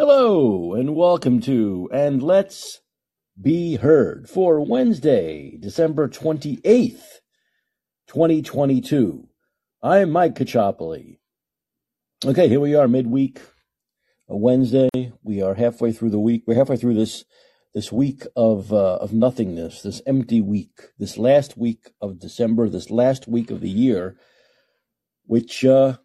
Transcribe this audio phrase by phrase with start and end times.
[0.00, 2.82] Hello and welcome to And Let's
[3.42, 7.02] Be Heard for Wednesday, December 28th,
[8.06, 9.28] 2022.
[9.82, 11.18] I'm Mike Caccioppoli.
[12.24, 13.40] Okay, here we are midweek,
[14.28, 14.88] a Wednesday.
[15.24, 16.44] We are halfway through the week.
[16.46, 17.24] We're halfway through this
[17.74, 22.88] this week of uh, of nothingness, this empty week, this last week of December, this
[22.88, 24.16] last week of the year,
[25.26, 25.96] which uh,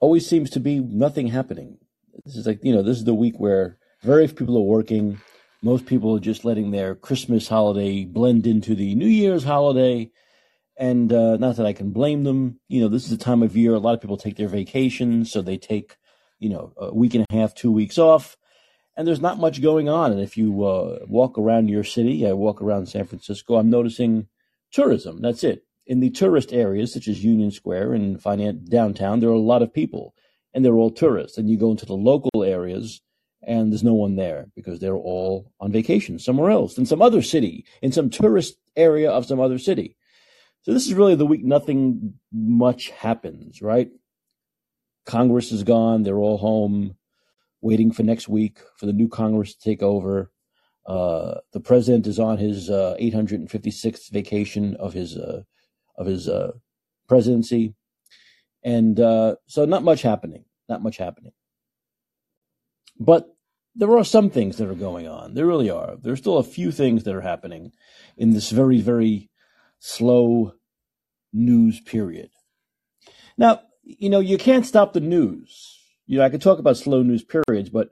[0.00, 1.78] always seems to be nothing happening.
[2.24, 5.20] This is like you know, this is the week where very few people are working.
[5.62, 10.10] Most people are just letting their Christmas holiday blend into the New Year's holiday.
[10.78, 12.60] And uh, not that I can blame them.
[12.68, 15.32] You know, this is the time of year a lot of people take their vacations,
[15.32, 15.96] so they take,
[16.38, 18.36] you know, a week and a half, two weeks off
[18.96, 20.12] and there's not much going on.
[20.12, 24.28] And if you uh, walk around your city, I walk around San Francisco, I'm noticing
[24.72, 25.20] tourism.
[25.20, 25.64] That's it.
[25.86, 29.62] In the tourist areas, such as Union Square and finance downtown, there are a lot
[29.62, 30.14] of people,
[30.56, 31.36] and they're all tourists.
[31.36, 33.02] And you go into the local areas,
[33.42, 37.20] and there's no one there because they're all on vacation somewhere else, in some other
[37.20, 39.96] city, in some tourist area of some other city.
[40.62, 43.90] So this is really the week nothing much happens, right?
[45.04, 46.96] Congress is gone, they're all home
[47.60, 50.32] waiting for next week for the new Congress to take over.
[50.86, 55.42] Uh, the president is on his uh, 856th vacation of his uh,
[55.98, 56.52] of his uh,
[57.08, 57.74] presidency,
[58.64, 60.45] and uh, so not much happening.
[60.68, 61.32] Not much happening.
[62.98, 63.28] But
[63.74, 65.34] there are some things that are going on.
[65.34, 65.96] There really are.
[66.00, 67.72] There's still a few things that are happening
[68.16, 69.30] in this very very
[69.78, 70.54] slow
[71.32, 72.30] news period.
[73.36, 75.76] Now, you know, you can't stop the news
[76.06, 77.90] you know, I could talk about slow news periods, but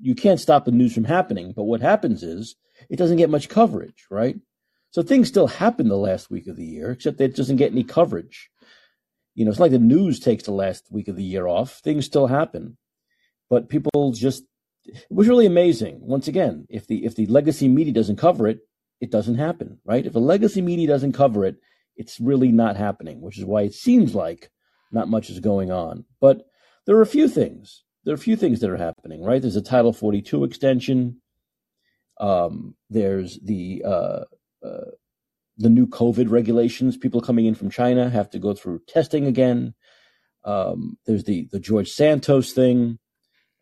[0.00, 1.52] you can't stop the news from happening.
[1.56, 2.56] But what happens is
[2.88, 4.36] it doesn't get much coverage, right?
[4.90, 7.72] So things still happen the last week of the year, except that it doesn't get
[7.72, 8.50] any coverage.
[9.38, 11.74] You know, it's like the news takes the last week of the year off.
[11.74, 12.76] Things still happen,
[13.48, 14.42] but people just
[14.84, 16.00] it was really amazing.
[16.00, 18.58] Once again, if the if the legacy media doesn't cover it,
[19.00, 20.04] it doesn't happen, right?
[20.04, 21.54] If the legacy media doesn't cover it,
[21.94, 24.50] it's really not happening, which is why it seems like
[24.90, 26.04] not much is going on.
[26.20, 26.42] But
[26.86, 27.84] there are a few things.
[28.02, 29.40] There are a few things that are happening, right?
[29.40, 31.20] There's a Title 42 extension.
[32.18, 34.24] Um, there's the uh,
[34.66, 34.90] uh,
[35.58, 36.96] the new COVID regulations.
[36.96, 39.74] People coming in from China have to go through testing again.
[40.44, 42.98] Um, there's the the George Santos thing,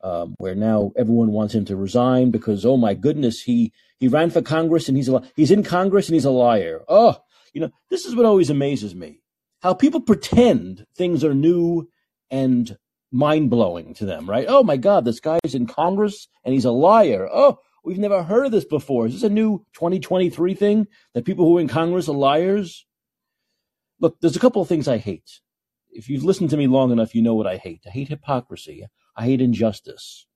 [0.02, 4.30] um, where now everyone wants him to resign because oh my goodness, he he ran
[4.30, 6.82] for Congress and he's a, he's in Congress and he's a liar.
[6.86, 7.16] Oh,
[7.52, 9.20] you know this is what always amazes me:
[9.62, 11.88] how people pretend things are new
[12.30, 12.76] and
[13.10, 14.46] mind blowing to them, right?
[14.48, 17.28] Oh my God, this guy's in Congress and he's a liar.
[17.32, 19.06] Oh, we've never heard of this before.
[19.06, 22.84] Is this a new 2023 thing that people who are in Congress are liars?
[24.00, 25.40] Look, there's a couple of things I hate.
[25.90, 27.84] If you've listened to me long enough, you know what I hate.
[27.86, 28.84] I hate hypocrisy.
[29.16, 30.26] I hate injustice.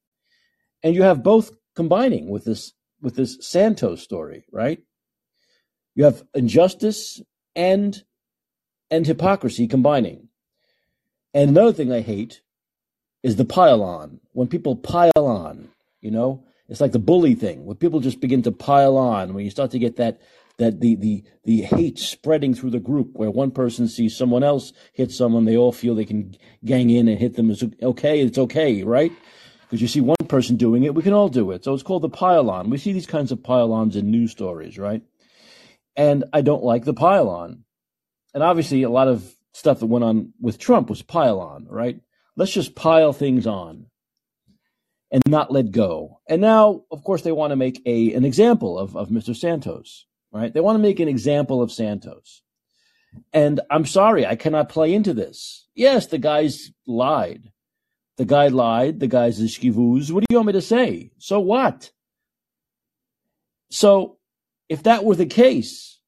[0.83, 2.73] And you have both combining with this
[3.03, 4.79] with this Santos story, right?
[5.95, 7.21] You have injustice
[7.57, 8.01] and
[8.91, 10.29] and hypocrisy combining.
[11.35, 12.43] And another thing I hate
[13.23, 14.21] is the pile on.
[14.33, 15.69] When people pile on,
[16.01, 17.65] you know, it's like the bully thing.
[17.65, 20.21] where people just begin to pile on, when you start to get that
[20.59, 24.73] that the the the hate spreading through the group, where one person sees someone else
[24.93, 27.51] hit someone, they all feel they can gang in and hit them.
[27.51, 28.21] It's okay.
[28.21, 29.13] It's okay, right?
[29.63, 31.65] Because you see one person doing it, we can all do it.
[31.65, 32.71] So it's called the pile on.
[32.71, 35.03] We see these kinds of pile ons in news stories, right?
[35.97, 37.65] And I don't like the pile on.
[38.33, 42.01] And obviously, a lot of stuff that went on with Trump was pile on, right?
[42.37, 43.87] Let's just pile things on
[45.11, 46.21] and not let go.
[46.29, 49.35] And now, of course, they want to make a an example of, of Mr.
[49.35, 50.53] Santos, right?
[50.53, 52.43] They want to make an example of Santos.
[53.33, 55.67] And I'm sorry, I cannot play into this.
[55.75, 57.51] Yes, the guy's lied.
[58.19, 59.01] The guy lied.
[59.01, 60.13] The guy's a skivooz.
[60.13, 61.11] What do you want me to say?
[61.19, 61.91] So what?
[63.71, 64.19] So,
[64.69, 65.99] if that were the case,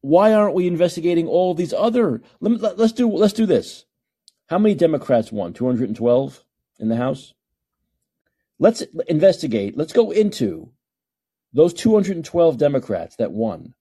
[0.00, 2.22] why aren't we investigating all these other?
[2.40, 3.84] Let, us do let's do this.
[4.48, 5.52] How many Democrats won?
[5.52, 6.44] 212
[6.80, 7.34] in the House?
[8.62, 9.76] Let's investigate.
[9.76, 10.70] Let's go into
[11.52, 13.74] those 212 Democrats that won.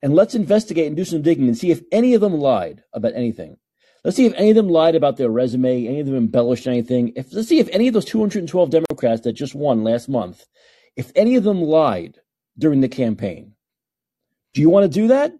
[0.00, 3.14] And let's investigate and do some digging and see if any of them lied about
[3.16, 3.56] anything.
[4.04, 7.12] Let's see if any of them lied about their resume, any of them embellished anything.
[7.16, 10.46] If, let's see if any of those 212 Democrats that just won last month,
[10.94, 12.18] if any of them lied
[12.56, 13.54] during the campaign.
[14.54, 15.32] Do you want to do that?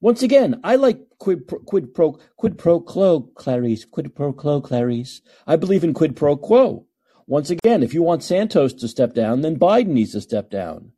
[0.00, 3.84] Once again, I like quid pro, quid pro quid pro quo, Clarice.
[3.84, 5.20] Quid pro quo, Clarice.
[5.46, 6.86] I believe in quid pro quo.
[7.26, 10.92] Once again, if you want Santos to step down, then Biden needs to step down.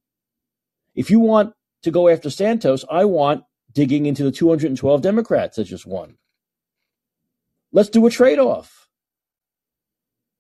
[0.95, 5.65] If you want to go after Santos, I want digging into the 212 Democrats that
[5.65, 6.17] just won.
[7.73, 8.89] Let's do a trade off.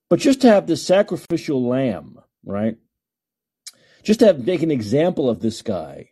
[0.08, 2.76] But just to have this sacrificial lamb, right?
[4.02, 6.10] Just to have make an example of this guy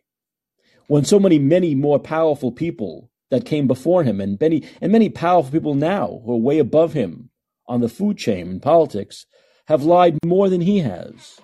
[0.87, 5.09] when so many, many more powerful people that came before him and many and many
[5.09, 7.29] powerful people now who are way above him
[7.67, 9.25] on the food chain in politics
[9.65, 11.39] have lied more than he has.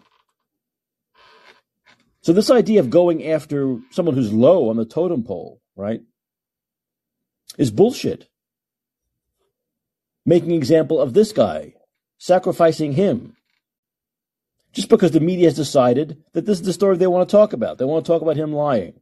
[2.22, 6.02] So this idea of going after someone who's low on the totem pole, right,
[7.58, 8.28] is bullshit.
[10.26, 11.74] Making example of this guy,
[12.18, 13.36] sacrificing him,
[14.74, 17.54] just because the media has decided that this is the story they want to talk
[17.54, 17.78] about.
[17.78, 19.00] They want to talk about him lying.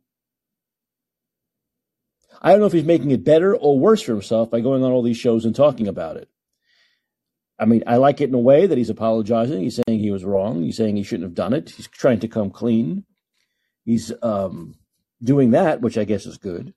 [2.41, 4.91] I don't know if he's making it better or worse for himself by going on
[4.91, 6.29] all these shows and talking about it.
[7.59, 9.61] I mean, I like it in a way that he's apologizing.
[9.61, 10.63] He's saying he was wrong.
[10.63, 11.71] He's saying he shouldn't have done it.
[11.71, 13.03] He's trying to come clean.
[13.83, 14.75] He's um,
[15.23, 16.73] doing that, which I guess is good.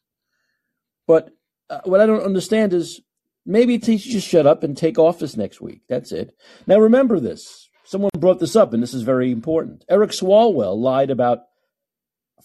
[1.06, 1.31] But
[1.69, 3.00] uh, what I don't understand is
[3.44, 5.82] maybe he should just shut up and take office next week.
[5.88, 6.35] That's it.
[6.67, 7.69] Now, remember this.
[7.85, 9.85] Someone brought this up, and this is very important.
[9.88, 11.41] Eric Swalwell lied about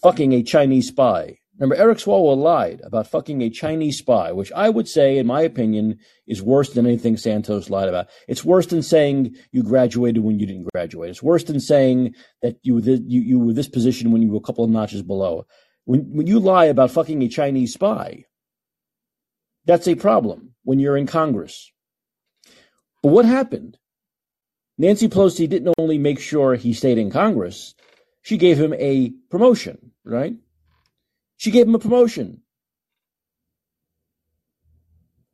[0.02, 1.38] fucking a Chinese spy.
[1.58, 5.40] Remember, Eric Swalwell lied about fucking a Chinese spy, which I would say, in my
[5.40, 8.08] opinion, is worse than anything Santos lied about.
[8.28, 11.08] It's worse than saying you graduated when you didn't graduate.
[11.08, 14.36] It's worse than saying that you were, you, you were this position when you were
[14.36, 15.46] a couple of notches below.
[15.86, 18.24] When, when you lie about fucking a Chinese spy,
[19.64, 21.72] that's a problem when you're in Congress.
[23.02, 23.78] But what happened?
[24.76, 27.74] Nancy Pelosi didn't only make sure he stayed in Congress,
[28.20, 30.34] she gave him a promotion, right?
[31.36, 32.42] She gave him a promotion.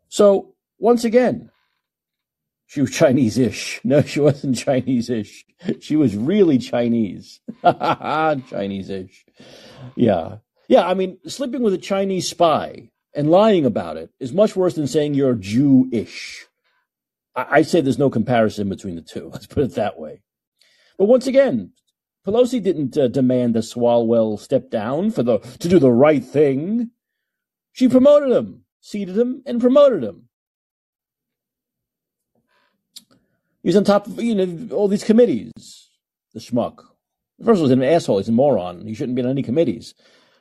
[0.08, 1.50] So, once again,
[2.66, 3.80] she was Chinese ish.
[3.84, 5.44] No, she wasn't Chinese ish.
[5.80, 7.40] She was really Chinese.
[7.62, 9.24] Chinese ish.
[9.94, 10.36] Yeah.
[10.68, 14.74] Yeah, I mean, sleeping with a Chinese spy and lying about it is much worse
[14.74, 16.46] than saying you're Jewish.
[17.36, 19.28] I, I say there's no comparison between the two.
[19.32, 20.22] Let's put it that way.
[20.98, 21.72] But once again,
[22.26, 26.90] Pelosi didn't uh, demand that Swalwell step down for the to do the right thing.
[27.72, 30.28] She promoted him, seated him, and promoted him.
[33.62, 35.90] He's on top of you know all these committees.
[36.32, 36.78] The schmuck.
[37.44, 38.18] First of all, he's an asshole.
[38.18, 38.86] He's a moron.
[38.86, 39.94] He shouldn't be on any committees.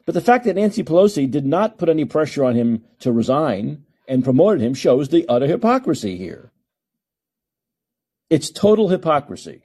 [0.06, 3.86] But the fact that Nancy Pelosi did not put any pressure on him to resign
[4.08, 6.52] and promoted him shows the utter hypocrisy here.
[8.30, 9.64] It's total hypocrisy.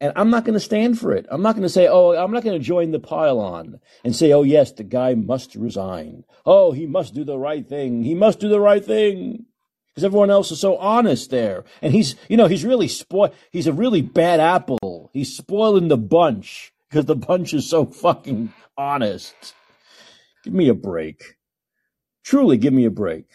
[0.00, 1.26] And I'm not going to stand for it.
[1.28, 4.32] I'm not going to say, oh, I'm not going to join the pile-on and say,
[4.32, 6.24] oh, yes, the guy must resign.
[6.46, 8.04] Oh, he must do the right thing.
[8.04, 9.46] He must do the right thing.
[9.88, 11.64] Because everyone else is so honest there.
[11.82, 13.34] And he's, you know, he's really spoil.
[13.50, 15.10] He's a really bad apple.
[15.12, 19.34] He's spoiling the bunch because the bunch is so fucking honest.
[20.44, 21.36] Give me a break.
[22.22, 23.26] Truly, give me a break.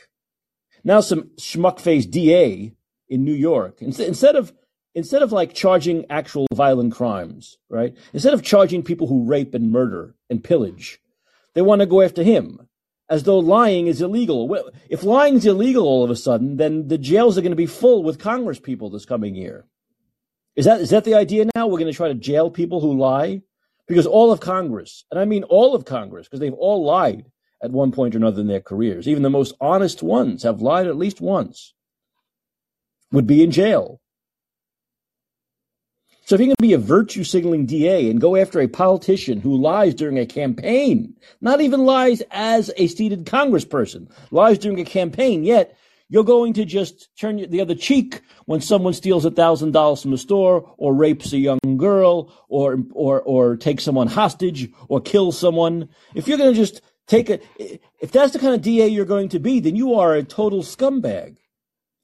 [0.86, 2.74] Now, some schmuck faced DA
[3.10, 4.54] in New York, instead of
[4.96, 7.96] instead of like charging actual violent crimes, right?
[8.14, 11.00] Instead of charging people who rape and murder and pillage,
[11.54, 12.68] they want to go after him
[13.10, 14.72] as though lying is illegal.
[14.90, 17.66] If lying is illegal all of a sudden, then the jails are going to be
[17.66, 19.66] full with Congress people this coming year.
[20.56, 21.68] Is that is that the idea now?
[21.68, 23.42] We're going to try to jail people who lie?
[23.88, 27.32] Because all of Congress, and I mean all of Congress, because they've all lied
[27.62, 29.08] at one point or another in their careers.
[29.08, 31.74] Even the most honest ones have lied at least once.
[33.12, 34.00] Would be in jail
[36.26, 39.42] so if you're going to be a virtue signaling DA and go after a politician
[39.42, 44.86] who lies during a campaign, not even lies as a seated congressperson, lies during a
[44.86, 45.78] campaign, yet
[46.08, 50.14] you're going to just turn the other cheek when someone steals a thousand dollars from
[50.14, 55.38] a store or rapes a young girl or, or, or takes someone hostage or kills
[55.38, 55.90] someone.
[56.16, 57.40] If you're going to just take a,
[58.00, 60.62] if that's the kind of DA you're going to be, then you are a total
[60.62, 61.36] scumbag.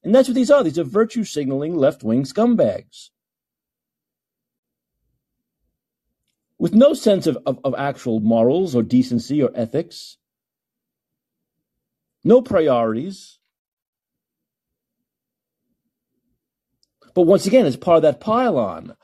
[0.03, 0.61] And that's what these are.
[0.61, 3.11] These are virtue signaling left wing scumbags.
[6.59, 10.17] With no sense of, of, of actual morals or decency or ethics,
[12.23, 13.39] no priorities.
[17.15, 18.95] But once again, it's part of that pile-on.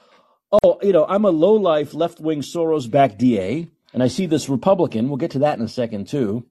[0.51, 5.07] Oh, you know, I'm a low-life left-wing Soros-backed DA, and I see this Republican.
[5.07, 6.45] We'll get to that in a second too.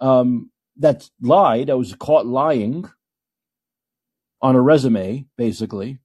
[0.00, 1.70] Um, that lied.
[1.70, 2.90] I was caught lying
[4.42, 6.00] on a resume, basically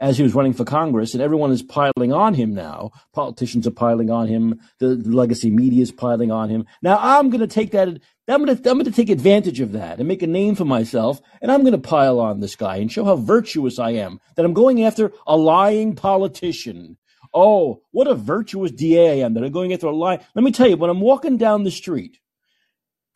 [0.00, 2.90] as he was running for Congress, and everyone is piling on him now.
[3.12, 4.60] Politicians are piling on him.
[4.78, 6.66] The, the legacy media is piling on him.
[6.82, 7.88] Now I'm going to take that.
[8.26, 11.20] I'm going I'm going to take advantage of that and make a name for myself,
[11.40, 14.20] and I'm going to pile on this guy and show how virtuous I am.
[14.36, 16.96] That I'm going after a lying politician.
[17.32, 20.24] Oh, what a virtuous DA I am that I'm going after a lie.
[20.34, 22.18] Let me tell you, when I'm walking down the street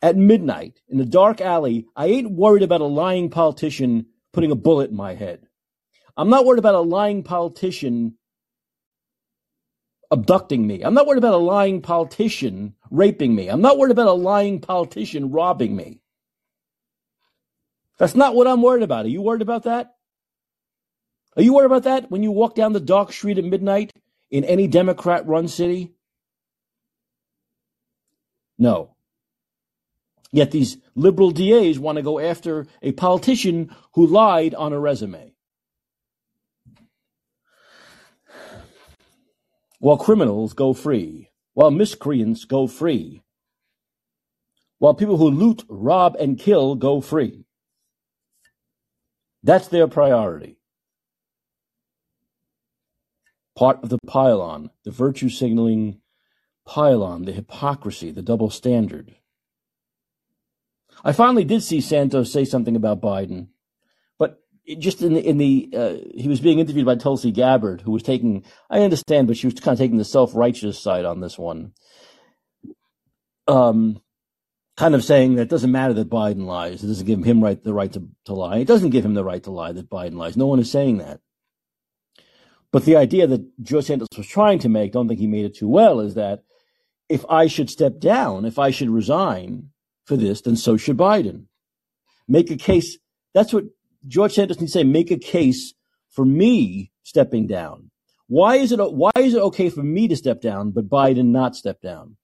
[0.01, 4.55] at midnight in a dark alley, I ain't worried about a lying politician putting a
[4.55, 5.48] bullet in my head.
[6.17, 8.15] I'm not worried about a lying politician
[10.11, 10.81] abducting me.
[10.81, 13.47] I'm not worried about a lying politician raping me.
[13.47, 16.01] I'm not worried about a lying politician robbing me.
[17.97, 19.05] That's not what I'm worried about.
[19.05, 19.95] Are you worried about that?
[21.35, 23.93] Are you worried about that when you walk down the dark street at midnight
[24.31, 25.93] in any Democrat run city?
[28.57, 28.95] No.
[30.31, 35.33] Yet these liberal DAs want to go after a politician who lied on a resume.
[39.79, 43.23] While criminals go free, while miscreants go free,
[44.77, 47.45] while people who loot, rob, and kill go free.
[49.43, 50.57] That's their priority.
[53.57, 56.01] Part of the pylon, the virtue signaling
[56.65, 59.15] pylon, the hypocrisy, the double standard.
[61.03, 63.47] I finally did see Santos say something about Biden,
[64.77, 68.03] just in the, in the uh, he was being interviewed by Tulsi Gabbard, who was
[68.03, 71.37] taking I understand, but she was kind of taking the self righteous side on this
[71.37, 71.73] one.
[73.47, 74.01] Um,
[74.77, 76.83] kind of saying that it doesn't matter that Biden lies.
[76.83, 78.57] It doesn't give him right the right to, to lie.
[78.57, 80.37] It doesn't give him the right to lie that Biden lies.
[80.37, 81.19] No one is saying that.
[82.71, 85.55] But the idea that Joe Santos was trying to make, don't think he made it
[85.55, 86.43] too well, is that
[87.09, 89.71] if I should step down, if I should resign,
[90.09, 91.45] for this, then so should Biden.
[92.27, 92.97] Make a case.
[93.35, 93.65] That's what
[94.09, 94.83] George Santos needs to say.
[94.83, 95.73] Make a case
[96.09, 97.91] for me stepping down.
[98.27, 101.55] Why is it why is it okay for me to step down, but Biden not
[101.55, 102.17] step down?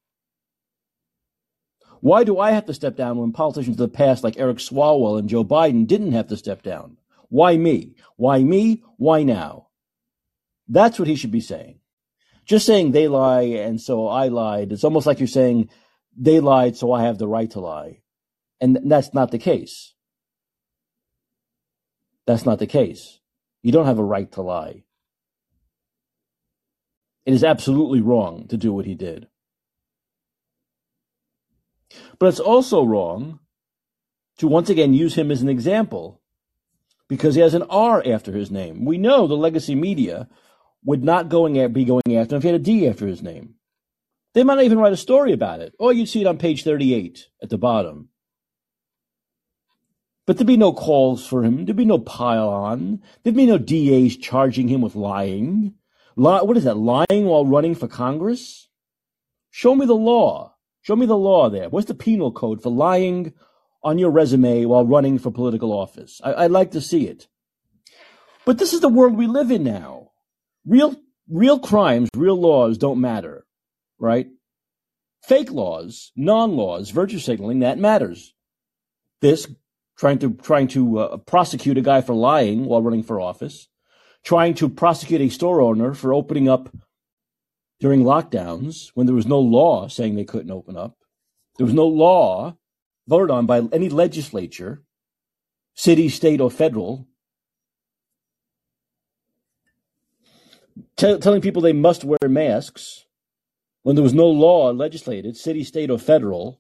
[2.02, 5.18] Why do I have to step down when politicians of the past like Eric Swalwell
[5.18, 6.98] and Joe Biden didn't have to step down?
[7.30, 7.96] Why me?
[8.18, 8.84] Why me?
[8.98, 9.70] Why now?
[10.68, 11.80] That's what he should be saying.
[12.46, 14.72] Just saying they lie and so I lied.
[14.72, 15.70] It's almost like you're saying
[16.16, 18.02] they lied, so I have the right to lie.
[18.62, 19.95] And that's not the case.
[22.28, 23.20] That's not the case.
[23.62, 24.84] You don't have a right to lie.
[27.26, 29.28] It is absolutely wrong to do what he did.
[32.20, 33.40] But it's also wrong
[34.38, 36.22] to once again use him as an example
[37.08, 38.86] because he has an R after his name.
[38.86, 40.28] We know the legacy media
[40.84, 43.22] would not going at, be going after him if he had a D after his
[43.22, 43.56] name.
[44.34, 45.74] They might not even write a story about it.
[45.80, 48.10] Or you'd see it on page 38 at the bottom.
[50.26, 51.66] But there'd be no calls for him.
[51.66, 53.02] There'd be no pile-on.
[53.24, 55.76] There'd be no DAs charging him with lying.
[56.16, 58.70] what is that, lying while running for Congress?
[59.52, 60.56] Show me the law.
[60.82, 61.70] Show me the law there.
[61.70, 63.34] What's the penal code for lying
[63.84, 66.20] on your resume while running for political office?
[66.24, 67.28] I, I'd like to see it.
[68.46, 70.12] But this is the world we live in now.
[70.66, 70.96] Real,
[71.30, 73.46] real crimes, real laws don't matter
[74.00, 74.28] right?
[75.24, 78.34] Fake laws, non-laws, virtue signaling, that matters.
[79.22, 79.48] This,
[79.98, 83.68] trying to, trying to uh, prosecute a guy for lying while running for office,
[84.24, 86.76] trying to prosecute a store owner for opening up
[87.80, 90.98] during lockdowns when there was no law saying they couldn't open up.
[91.58, 92.58] There was no law
[93.08, 94.84] voted on by any legislature,
[95.74, 97.08] city, state, or federal,
[100.98, 103.06] t- telling people they must wear masks
[103.84, 106.60] when there was no law legislated, city, state, or federal,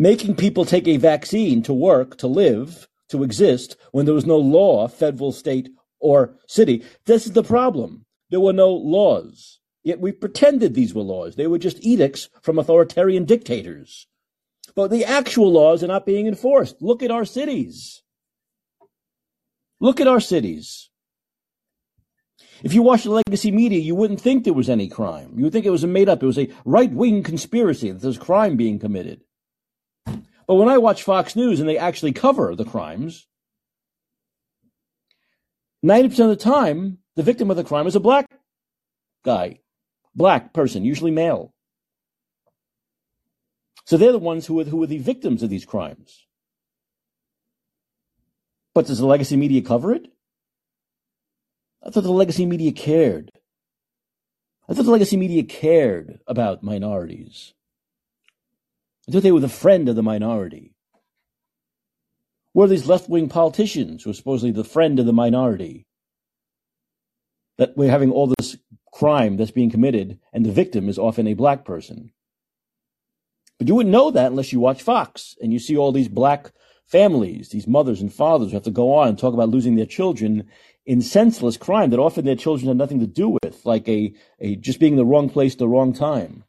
[0.00, 4.38] making people take a vaccine to work, to live, to exist, when there was no
[4.38, 5.68] law, federal, state,
[6.00, 6.82] or city.
[7.04, 8.06] This is the problem.
[8.30, 9.60] There were no laws.
[9.84, 11.36] Yet we pretended these were laws.
[11.36, 14.06] They were just edicts from authoritarian dictators.
[14.74, 16.80] But the actual laws are not being enforced.
[16.80, 18.02] Look at our cities.
[19.80, 20.88] Look at our cities.
[22.62, 25.34] If you watch the legacy media, you wouldn't think there was any crime.
[25.36, 28.00] You would think it was a made up, it was a right wing conspiracy that
[28.00, 29.20] there's crime being committed.
[30.50, 33.28] But when I watch Fox News and they actually cover the crimes,
[35.86, 38.26] 90% of the time, the victim of the crime is a black
[39.24, 39.60] guy,
[40.12, 41.54] black person, usually male.
[43.84, 46.26] So they're the ones who are, who are the victims of these crimes.
[48.74, 50.08] But does the legacy media cover it?
[51.80, 53.30] I thought the legacy media cared.
[54.68, 57.54] I thought the legacy media cared about minorities.
[59.10, 60.72] Thought they were the friend of the minority.
[62.52, 65.86] Where are these left wing politicians who are supposedly the friend of the minority?
[67.58, 68.56] That we're having all this
[68.92, 72.12] crime that's being committed and the victim is often a black person.
[73.58, 76.52] But you wouldn't know that unless you watch Fox and you see all these black
[76.86, 79.86] families, these mothers and fathers who have to go on and talk about losing their
[79.86, 80.48] children
[80.86, 84.56] in senseless crime that often their children had nothing to do with, like a, a
[84.56, 86.44] just being in the wrong place at the wrong time.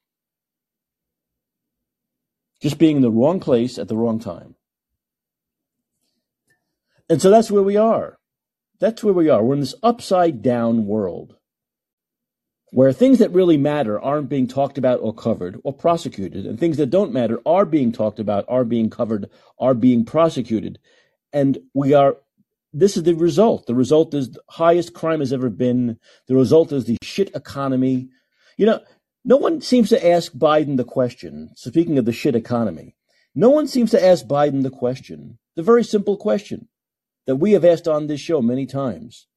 [2.62, 4.56] Just being in the wrong place at the wrong time.
[7.10, 8.18] And so that's where we are.
[8.80, 9.44] That's where we are.
[9.44, 11.36] We're in this upside down world
[12.72, 16.78] where things that really matter aren't being talked about or covered or prosecuted, and things
[16.78, 20.80] that don't matter are being talked about, are being covered, are being prosecuted.
[21.34, 22.16] And we are,
[22.72, 23.68] this is the result.
[23.68, 26.00] The result is the highest crime has ever been.
[26.28, 28.08] The result is the shit economy.
[28.58, 28.80] You know,
[29.24, 32.96] no one seems to ask Biden the question, speaking of the shit economy,
[33.36, 36.68] no one seems to ask Biden the question, the very simple question
[37.28, 39.28] that we have asked on this show many times.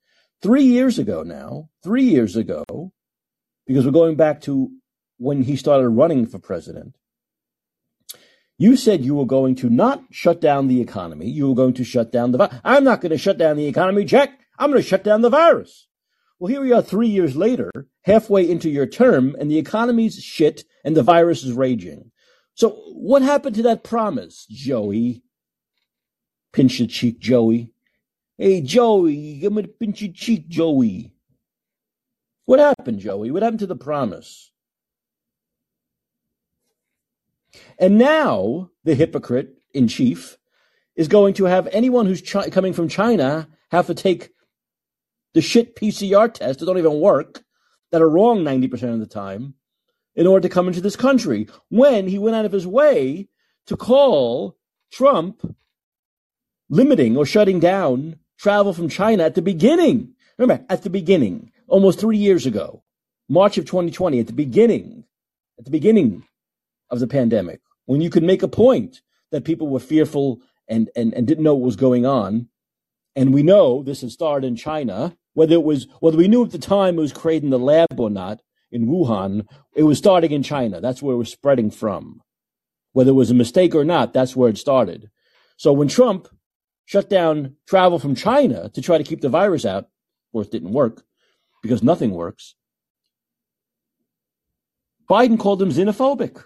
[0.43, 2.93] Three years ago now, three years ago,
[3.67, 4.71] because we're going back to
[5.19, 6.97] when he started running for president.
[8.59, 11.29] You said you were going to not shut down the economy.
[11.29, 12.61] You were going to shut down the virus.
[12.65, 14.39] I'm not going to shut down the economy, Jack.
[14.59, 15.89] I'm going to shut down the virus.
[16.39, 17.71] Well, here we are three years later,
[18.03, 22.11] halfway into your term, and the economy's shit and the virus is raging.
[22.55, 25.23] So what happened to that promise, Joey?
[26.53, 27.73] Pinch your cheek, Joey.
[28.37, 31.13] Hey, Joey, give me the pinch your cheek, Joey.
[32.47, 33.31] What happened, Joey?
[33.31, 34.51] What happened to the promise?
[37.79, 40.37] And now the hypocrite in chief
[40.97, 44.31] is going to have anyone who's chi- coming from China have to take
[45.35, 47.45] the shit PCR tests that don't even work,
[47.93, 49.55] that are wrong 90% of the time,
[50.15, 51.49] in order to come into this country.
[51.69, 53.29] When he went out of his way
[53.67, 54.57] to call
[54.93, 55.57] Trump
[56.69, 60.15] limiting or shutting down travel from China at the beginning.
[60.39, 62.83] Remember, at the beginning almost three years ago,
[63.29, 65.05] March of 2020, at the beginning,
[65.59, 66.25] at the beginning
[66.91, 69.01] of the pandemic, when you could make a point
[69.31, 72.49] that people were fearful and, and, and didn't know what was going on.
[73.17, 76.51] And we know this had started in China, whether it was, whether we knew at
[76.51, 78.41] the time it was created in the lab or not
[78.73, 80.81] in Wuhan, it was starting in China.
[80.81, 82.23] That's where it was spreading from.
[82.93, 85.11] Whether it was a mistake or not, that's where it started.
[85.57, 86.29] So when Trump
[86.85, 90.73] shut down travel from China to try to keep the virus out, of course, didn't
[90.73, 91.03] work
[91.63, 92.55] because nothing works.
[95.09, 96.45] Biden called him xenophobic.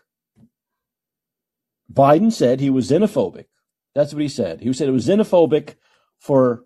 [1.92, 3.46] Biden said he was xenophobic.
[3.94, 4.60] That's what he said.
[4.60, 5.74] He said it was xenophobic
[6.18, 6.64] for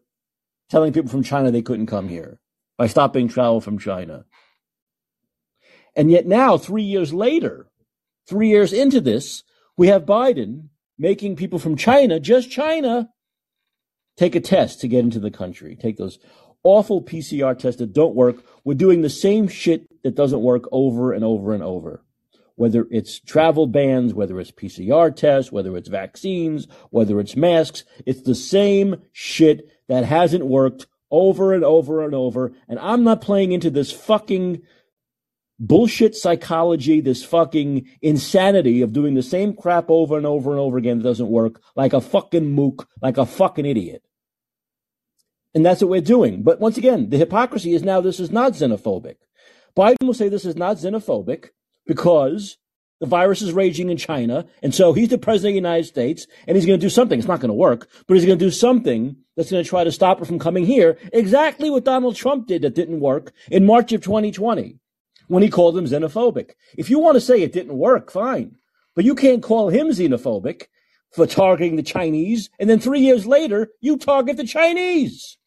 [0.72, 2.40] telling people from China they couldn't come here
[2.78, 4.24] by stopping travel from China.
[5.94, 7.68] And yet now, three years later,
[8.26, 9.44] three years into this,
[9.76, 13.11] we have Biden making people from China, just China,
[14.16, 15.76] take a test to get into the country.
[15.76, 16.18] Take those
[16.64, 18.37] awful PCR tests that don't work.
[18.64, 22.02] We're doing the same shit that doesn't work over and over and over.
[22.54, 28.22] Whether it's travel bans, whether it's PCR tests, whether it's vaccines, whether it's masks, it's
[28.22, 32.53] the same shit that hasn't worked over and over and over.
[32.68, 34.62] And I'm not playing into this fucking
[35.59, 40.79] bullshit psychology, this fucking insanity of doing the same crap over and over and over
[40.79, 44.03] again that doesn't work like a fucking mook, like a fucking idiot.
[45.55, 46.42] And that's what we're doing.
[46.42, 49.16] But once again, the hypocrisy is now this is not xenophobic.
[49.77, 51.51] Biden will say this is not xenophobic
[51.87, 52.57] because
[53.02, 54.46] the virus is raging in China.
[54.62, 57.18] And so he's the president of the United States and he's going to do something.
[57.18, 59.82] It's not going to work, but he's going to do something that's going to try
[59.82, 60.96] to stop it from coming here.
[61.12, 64.78] Exactly what Donald Trump did that didn't work in March of 2020
[65.26, 66.52] when he called him xenophobic.
[66.78, 68.54] If you want to say it didn't work, fine.
[68.94, 70.66] But you can't call him xenophobic
[71.10, 72.50] for targeting the Chinese.
[72.60, 75.38] And then three years later, you target the Chinese.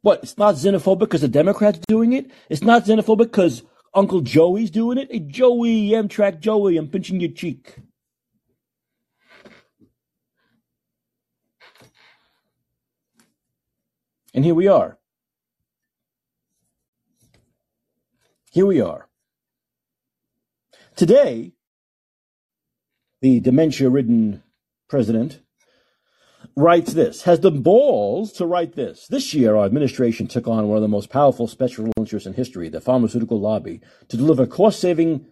[0.00, 0.24] What?
[0.24, 2.32] It's not xenophobic because the Democrats are doing it.
[2.50, 3.62] It's not xenophobic because
[3.94, 5.10] Uncle Joey's doing it.
[5.10, 7.76] Hey, Joey, Amtrak Joey, I'm pinching your cheek.
[14.34, 14.98] And here we are.
[18.50, 19.08] Here we are.
[20.96, 21.52] Today,
[23.20, 24.42] the dementia ridden
[24.88, 25.40] president
[26.56, 29.06] writes this, has the balls to write this.
[29.08, 32.68] This year, our administration took on one of the most powerful special interests in history,
[32.68, 35.26] the pharmaceutical lobby, to deliver cost saving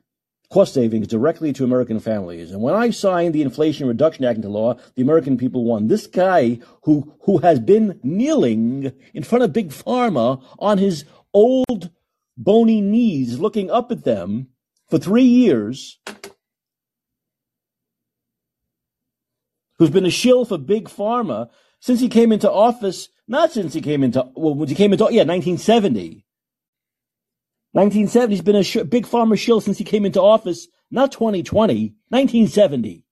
[0.50, 2.50] cost savings directly to American families.
[2.50, 5.87] And when I signed the Inflation Reduction Act into law, the American people won.
[5.87, 11.90] This guy who who has been kneeling in front of Big Pharma on his old
[12.37, 14.48] bony knees, looking up at them
[14.88, 16.00] for three years,
[19.81, 21.49] who's been a shill for big pharma
[21.81, 23.09] since he came into office.
[23.27, 26.27] Not since he came into well, when he came into yeah, 1970.
[27.73, 28.35] 1970.
[28.35, 30.69] He's been a sh- big pharma shill since he came into office.
[30.90, 33.05] Not 2020, 1970.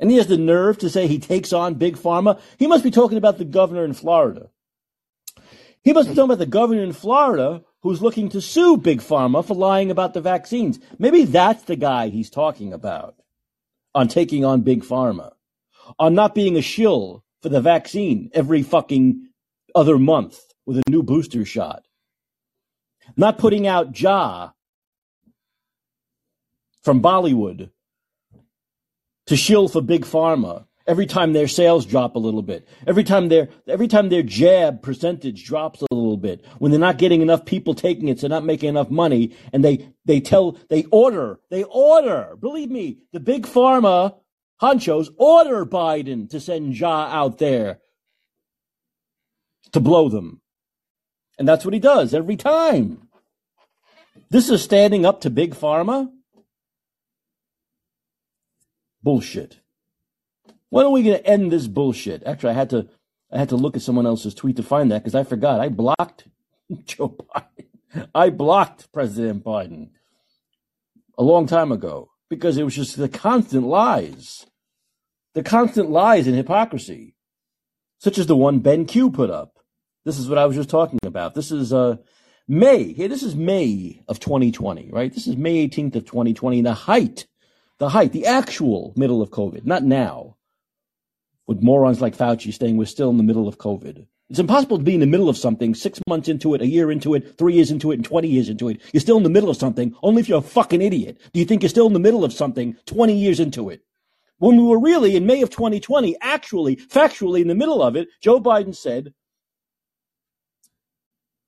[0.00, 2.40] And he has the nerve to say he takes on big pharma.
[2.58, 4.48] He must be talking about the governor in Florida.
[5.82, 9.44] He must be talking about the governor in Florida who's looking to sue big pharma
[9.44, 10.78] for lying about the vaccines.
[10.98, 13.16] Maybe that's the guy he's talking about
[13.94, 15.32] on taking on big pharma.
[15.98, 19.28] on not being a shill for the vaccine every fucking
[19.74, 21.84] other month with a new booster shot.
[23.16, 24.52] Not putting out Jha
[26.82, 27.70] from Bollywood
[29.26, 33.28] to shill for big pharma every time their sales drop a little bit every time
[33.28, 37.44] their every time their jab percentage drops a little bit when they're not getting enough
[37.44, 41.38] people taking it so they're not making enough money and they they tell they order
[41.50, 44.14] they order believe me the big pharma
[44.60, 47.80] honchos order biden to send Jha out there
[49.74, 50.40] to blow them.
[51.38, 53.08] And that's what he does every time.
[54.30, 56.10] This is standing up to big pharma?
[59.02, 59.60] Bullshit
[60.74, 62.24] when are we going to end this bullshit?
[62.26, 62.88] Actually, I had to
[63.30, 65.60] I had to look at someone else's tweet to find that because I forgot.
[65.60, 66.26] I blocked
[66.84, 68.08] Joe Biden.
[68.12, 69.90] I blocked President Biden
[71.16, 74.46] a long time ago because it was just the constant lies,
[75.34, 77.14] the constant lies and hypocrisy,
[77.98, 79.60] such as the one Ben Q put up.
[80.04, 81.36] This is what I was just talking about.
[81.36, 81.98] This is uh,
[82.48, 82.92] May.
[82.92, 85.14] Hey, this is May of 2020, right?
[85.14, 87.28] This is May 18th of 2020, the height,
[87.78, 90.34] the height, the actual middle of COVID, not now
[91.46, 94.06] with morons like Fauci saying we're still in the middle of COVID.
[94.30, 96.90] It's impossible to be in the middle of something six months into it, a year
[96.90, 98.80] into it, three years into it, and 20 years into it.
[98.92, 101.20] You're still in the middle of something only if you're a fucking idiot.
[101.32, 103.82] Do you think you're still in the middle of something 20 years into it?
[104.38, 108.08] When we were really in May of 2020, actually, factually in the middle of it,
[108.20, 109.12] Joe Biden said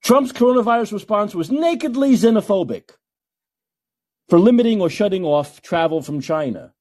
[0.04, 2.90] Trump's coronavirus response was nakedly xenophobic
[4.28, 6.74] for limiting or shutting off travel from China.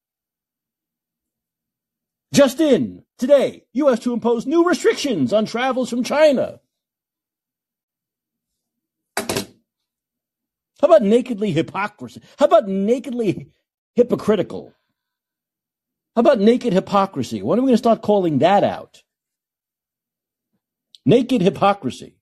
[2.35, 3.99] Just in, today, U.S.
[3.99, 6.59] to impose new restrictions on travels from China.
[9.15, 9.37] How
[10.81, 12.21] about nakedly hypocrisy?
[12.37, 13.51] How about nakedly
[13.95, 14.73] hypocritical?
[16.17, 17.41] How about naked hypocrisy?
[17.41, 19.01] When are we going to start calling that out?
[21.05, 22.14] Naked hypocrisy.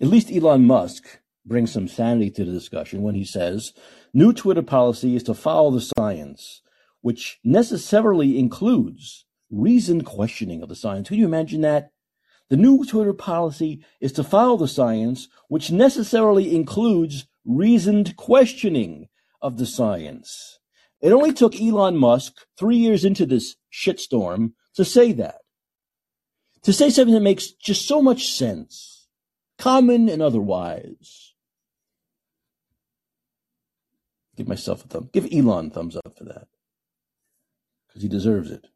[0.00, 3.72] At least Elon Musk brings some sanity to the discussion when he says
[4.12, 6.60] new Twitter policy is to follow the science,
[7.00, 11.08] which necessarily includes reasoned questioning of the science.
[11.08, 11.92] Can you imagine that?
[12.50, 19.08] The new Twitter policy is to follow the science, which necessarily includes reasoned questioning
[19.40, 20.58] of the science.
[21.00, 25.36] It only took Elon Musk three years into this shitstorm to say that.
[26.62, 28.95] To say something that makes just so much sense
[29.58, 31.34] common and otherwise.
[34.36, 35.10] Give myself a thumb.
[35.12, 36.48] Give Elon thumbs up for that.
[37.86, 38.66] Because he deserves it.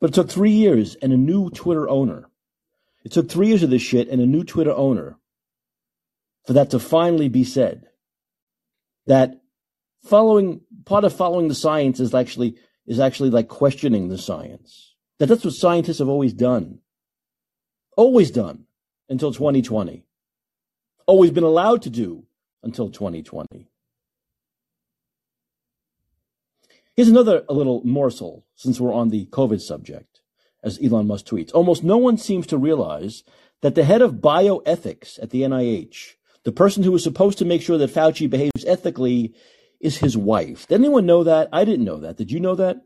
[0.00, 2.28] But it took three years and a new Twitter owner.
[3.04, 5.18] It took three years of this shit and a new Twitter owner
[6.46, 7.86] for that to finally be said.
[9.06, 9.40] That
[10.04, 14.94] following part of following the science is actually is actually like questioning the science.
[15.18, 16.80] That that's what scientists have always done.
[17.96, 18.66] Always done
[19.08, 20.04] until 2020.
[21.06, 22.24] Always been allowed to do
[22.62, 23.68] until 2020.
[26.96, 30.20] Here's another a little morsel since we're on the COVID subject,
[30.62, 31.52] as Elon Musk tweets.
[31.52, 33.24] Almost no one seems to realize
[33.62, 37.62] that the head of bioethics at the NIH, the person who is supposed to make
[37.62, 39.34] sure that Fauci behaves ethically,
[39.80, 40.68] is his wife.
[40.68, 41.48] Did anyone know that?
[41.52, 42.16] I didn't know that.
[42.16, 42.76] Did you know that?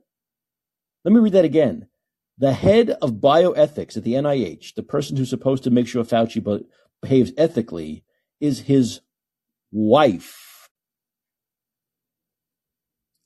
[1.05, 1.89] Let me read that again.
[2.39, 6.65] The head of bioethics at the NIH, the person who's supposed to make sure Fauci
[7.03, 8.05] behaves ethically,
[8.41, 9.01] is his
[9.73, 10.71] wife,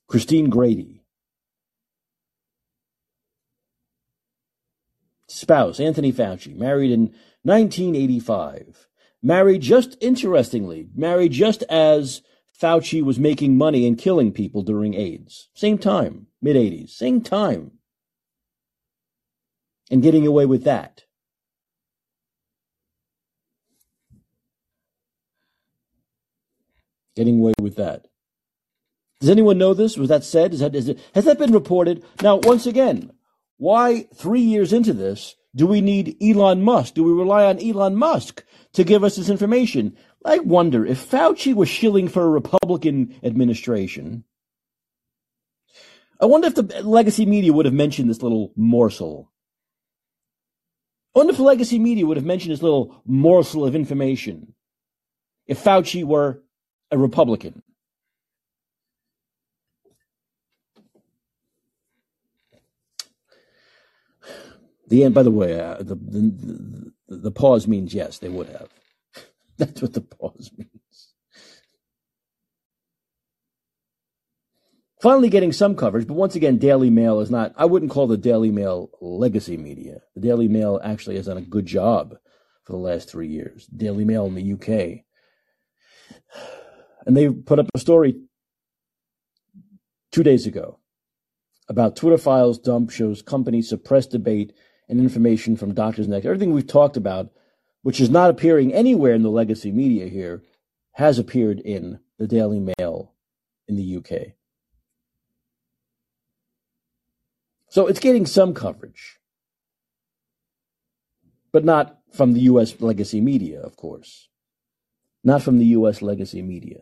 [0.07, 1.03] Christine Grady.
[5.27, 8.87] Spouse, Anthony Fauci, married in 1985.
[9.21, 12.23] Married just, interestingly, married just as
[12.59, 15.49] Fauci was making money and killing people during AIDS.
[15.53, 17.73] Same time, mid 80s, same time
[19.93, 21.03] and getting away with that.
[27.15, 28.07] Getting away with that.
[29.19, 29.95] Does anyone know this?
[29.95, 30.51] Was that said?
[30.55, 32.03] Is that, is it, has that been reported?
[32.23, 33.11] Now, once again,
[33.57, 36.95] why three years into this do we need Elon Musk?
[36.95, 39.95] Do we rely on Elon Musk to give us this information?
[40.25, 44.23] I wonder if Fauci was shilling for a Republican administration.
[46.19, 49.29] I wonder if the legacy media would have mentioned this little morsel.
[51.15, 54.53] Wonder if legacy media would have mentioned this little morsel of information
[55.47, 56.41] if Fauci were
[56.91, 57.61] a Republican.
[64.87, 65.13] The end.
[65.15, 68.69] By the way, uh, the, the the the pause means yes, they would have.
[69.57, 70.82] That's what the pause means.
[75.03, 78.15] Finally getting some coverage, but once again, Daily Mail is not, I wouldn't call the
[78.15, 79.99] Daily Mail legacy media.
[80.15, 82.15] The Daily Mail actually has done a good job
[82.63, 83.67] for the last three years.
[83.67, 85.03] Daily Mail in the UK.
[87.05, 88.15] And they put up a story
[90.13, 90.79] two days ago
[91.67, 94.53] about Twitter files dump shows companies suppress debate
[94.87, 97.29] and information from doctors and everything we've talked about,
[97.81, 100.43] which is not appearing anywhere in the legacy media here,
[100.93, 103.11] has appeared in the Daily Mail
[103.67, 104.35] in the UK.
[107.73, 109.17] So it's getting some coverage,
[111.51, 112.79] but not from the U.S.
[112.79, 114.29] legacy media, of course.
[115.23, 116.03] Not from the U.S.
[116.03, 116.81] legacy media.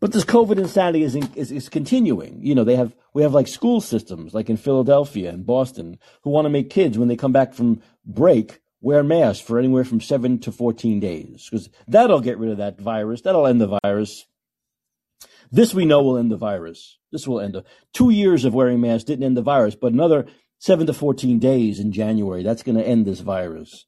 [0.00, 2.40] But this COVID insanity is, is, is continuing.
[2.42, 6.28] You know, they have we have like school systems, like in Philadelphia and Boston, who
[6.28, 10.02] want to make kids when they come back from break wear masks for anywhere from
[10.02, 13.22] seven to fourteen days, because that'll get rid of that virus.
[13.22, 14.26] That'll end the virus.
[15.50, 16.98] This we know will end the virus.
[17.10, 17.54] This will end.
[17.54, 20.26] The, two years of wearing masks didn't end the virus, but another
[20.58, 23.86] seven to fourteen days in January that's going to end this virus.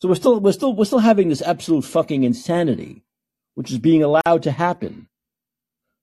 [0.00, 3.04] So we're still we're still we're still having this absolute fucking insanity,
[3.54, 5.08] which is being allowed to happen.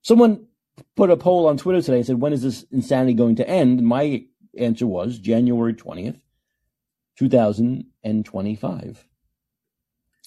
[0.02, 0.48] Someone
[0.96, 3.80] put a poll on Twitter today and said, "When is this insanity going to end?"
[3.80, 4.26] And my
[4.58, 6.20] answer was January twentieth,
[7.18, 9.06] two thousand and twenty-five.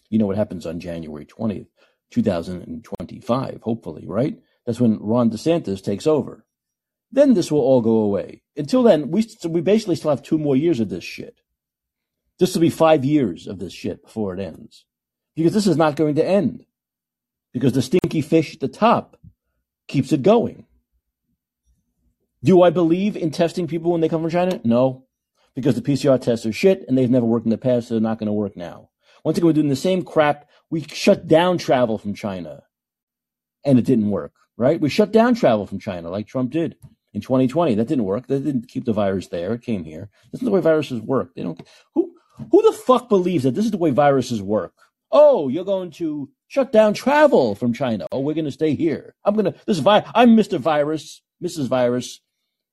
[0.09, 1.67] You know what happens on January twentieth,
[2.11, 3.61] two thousand and twenty-five.
[3.63, 4.39] Hopefully, right?
[4.67, 6.45] That's when Ron DeSantis takes over.
[7.13, 8.43] Then this will all go away.
[8.57, 11.41] Until then, we we basically still have two more years of this shit.
[12.39, 14.85] This will be five years of this shit before it ends,
[15.35, 16.67] because this is not going to end.
[17.53, 19.17] Because the stinky fish at the top
[19.89, 20.67] keeps it going.
[22.45, 24.61] Do I believe in testing people when they come from China?
[24.63, 25.07] No,
[25.55, 28.01] because the PCR tests are shit and they've never worked in the past, so they're
[28.03, 28.91] not going to work now.
[29.25, 30.49] Once again, we're doing the same crap.
[30.69, 32.65] We shut down travel from China,
[33.65, 34.81] and it didn't work right?
[34.81, 36.77] We shut down travel from China like Trump did
[37.13, 37.75] in 2020.
[37.75, 38.27] That didn't work.
[38.27, 39.55] That didn't keep the virus there.
[39.55, 40.11] It came here.
[40.33, 41.35] This is the way viruses work.
[41.35, 41.61] They don't.
[41.95, 42.15] Who
[42.51, 44.75] who the fuck believes that this is the way viruses work?
[45.11, 48.07] Oh, you're going to shut down travel from China.
[48.13, 49.15] Oh, we're going to stay here.
[49.25, 49.53] I'm going to.
[49.67, 50.59] This is vi- I'm Mr.
[50.59, 51.69] Virus, Mrs.
[51.69, 52.21] Virus.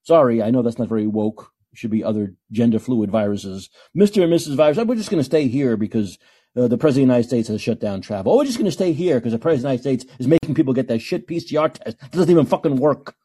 [0.03, 1.51] Sorry, I know that's not very woke.
[1.75, 3.69] Should be other gender fluid viruses.
[3.97, 4.23] Mr.
[4.23, 4.55] and Mrs.
[4.55, 4.77] Virus.
[4.77, 6.19] We're just going to stay here because
[6.55, 8.33] uh, the president of the United States has shut down travel.
[8.33, 10.27] Oh, we're just going to stay here because the president of the United States is
[10.27, 11.97] making people get that shit PCR test.
[12.01, 13.15] It doesn't even fucking work.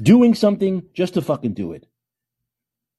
[0.00, 1.86] Doing something just to fucking do it.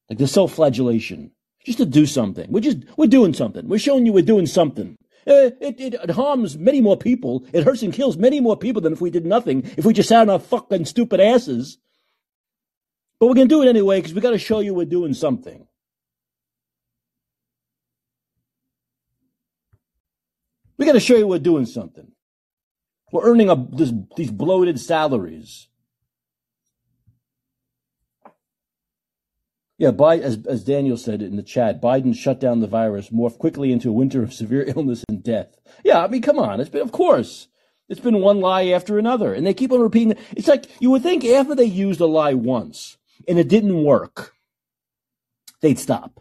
[0.09, 1.31] Like the self-flagellation.
[1.65, 2.51] Just to do something.
[2.51, 3.67] We're just, we're doing something.
[3.67, 4.97] We're showing you we're doing something.
[5.27, 7.43] Uh, it, it, it, harms many more people.
[7.51, 9.63] It hurts and kills many more people than if we did nothing.
[9.75, 11.79] If we just sat on our fucking stupid asses.
[13.19, 15.15] But we're going to do it anyway because we got to show you we're doing
[15.15, 15.67] something.
[20.77, 22.11] We got to show you we're doing something.
[23.11, 25.67] We're earning a, this, these bloated salaries.
[29.77, 33.71] Yeah, as, as Daniel said in the chat, Biden shut down the virus, morphed quickly
[33.71, 35.57] into a winter of severe illness and death.
[35.83, 36.59] Yeah, I mean, come on.
[36.59, 37.47] It's been, of course,
[37.89, 39.33] it's been one lie after another.
[39.33, 40.19] And they keep on repeating it.
[40.31, 44.33] It's like you would think after they used a lie once and it didn't work,
[45.61, 46.19] they'd stop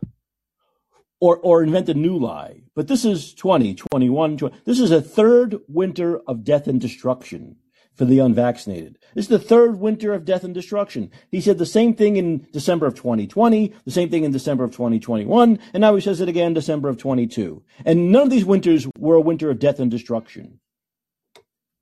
[1.24, 2.60] or, or invent a new lie.
[2.74, 4.56] But this is 20, 21, 20.
[4.66, 7.56] This is a third winter of death and destruction
[7.94, 8.98] for the unvaccinated.
[9.14, 11.10] This is the third winter of death and destruction.
[11.30, 14.72] He said the same thing in December of 2020, the same thing in December of
[14.72, 17.62] 2021, and now he says it again December of 22.
[17.86, 20.60] And none of these winters were a winter of death and destruction.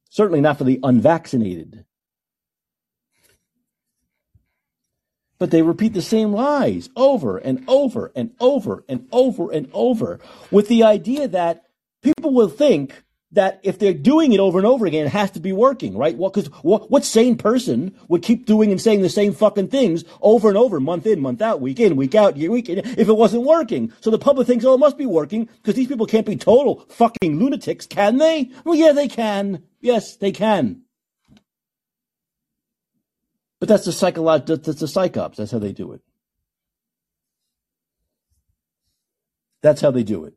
[0.08, 1.84] Certainly not for the unvaccinated.
[5.42, 10.20] But they repeat the same lies over and over and over and over and over
[10.52, 11.64] with the idea that
[12.00, 13.02] people will think
[13.32, 16.16] that if they're doing it over and over again, it has to be working, right?
[16.16, 20.04] Well, because what, what sane person would keep doing and saying the same fucking things
[20.20, 23.08] over and over, month in, month out, week in, week out, year, week in, if
[23.08, 23.92] it wasn't working?
[24.00, 26.86] So the public thinks, oh, it must be working because these people can't be total
[26.88, 28.52] fucking lunatics, can they?
[28.62, 29.64] Well, yeah, they can.
[29.80, 30.81] Yes, they can.
[33.62, 35.36] But that's the psychological, that's the psychops.
[35.36, 36.00] That's how they do it.
[39.62, 40.34] That's how they do it.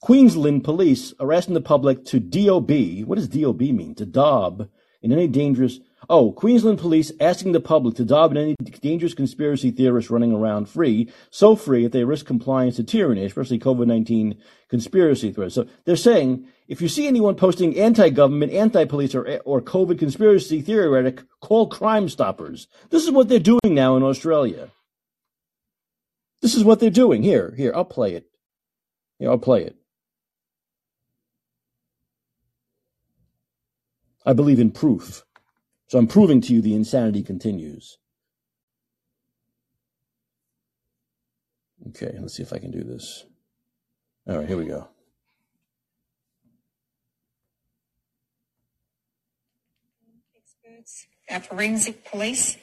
[0.00, 3.06] Queensland police arresting the public to DOB.
[3.06, 3.94] What does DOB mean?
[3.94, 4.68] To dob
[5.02, 5.78] in any dangerous.
[6.10, 11.08] Oh, Queensland police asking the public to dob any dangerous conspiracy theorists running around free,
[11.30, 14.36] so free that they risk compliance to tyranny, especially COVID-19
[14.68, 15.54] conspiracy threats.
[15.54, 21.22] So they're saying if you see anyone posting anti-government, anti-police, or, or COVID conspiracy theoretic,
[21.40, 22.66] call Crime Stoppers.
[22.90, 24.72] This is what they're doing now in Australia.
[26.42, 27.22] This is what they're doing.
[27.22, 28.26] Here, here, I'll play it.
[29.20, 29.76] Here, I'll play it.
[34.26, 35.24] I believe in proof.
[35.90, 37.98] So I'm proving to you the insanity continues.
[41.88, 43.24] Okay, let's see if I can do this.
[44.28, 44.86] All right, here we go.
[50.36, 51.08] Experts,
[51.48, 52.56] forensic police.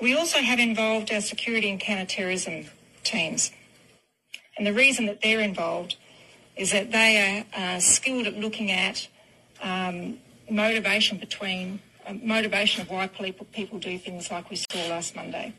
[0.00, 2.64] We also have involved our security and counter-terrorism
[3.02, 3.50] teams.
[4.56, 5.96] And the reason that they're involved
[6.56, 9.06] is that they are uh, skilled at looking at
[9.60, 10.16] um,
[10.50, 15.54] motivation between um, motivation of why people, people do things like we saw last Monday.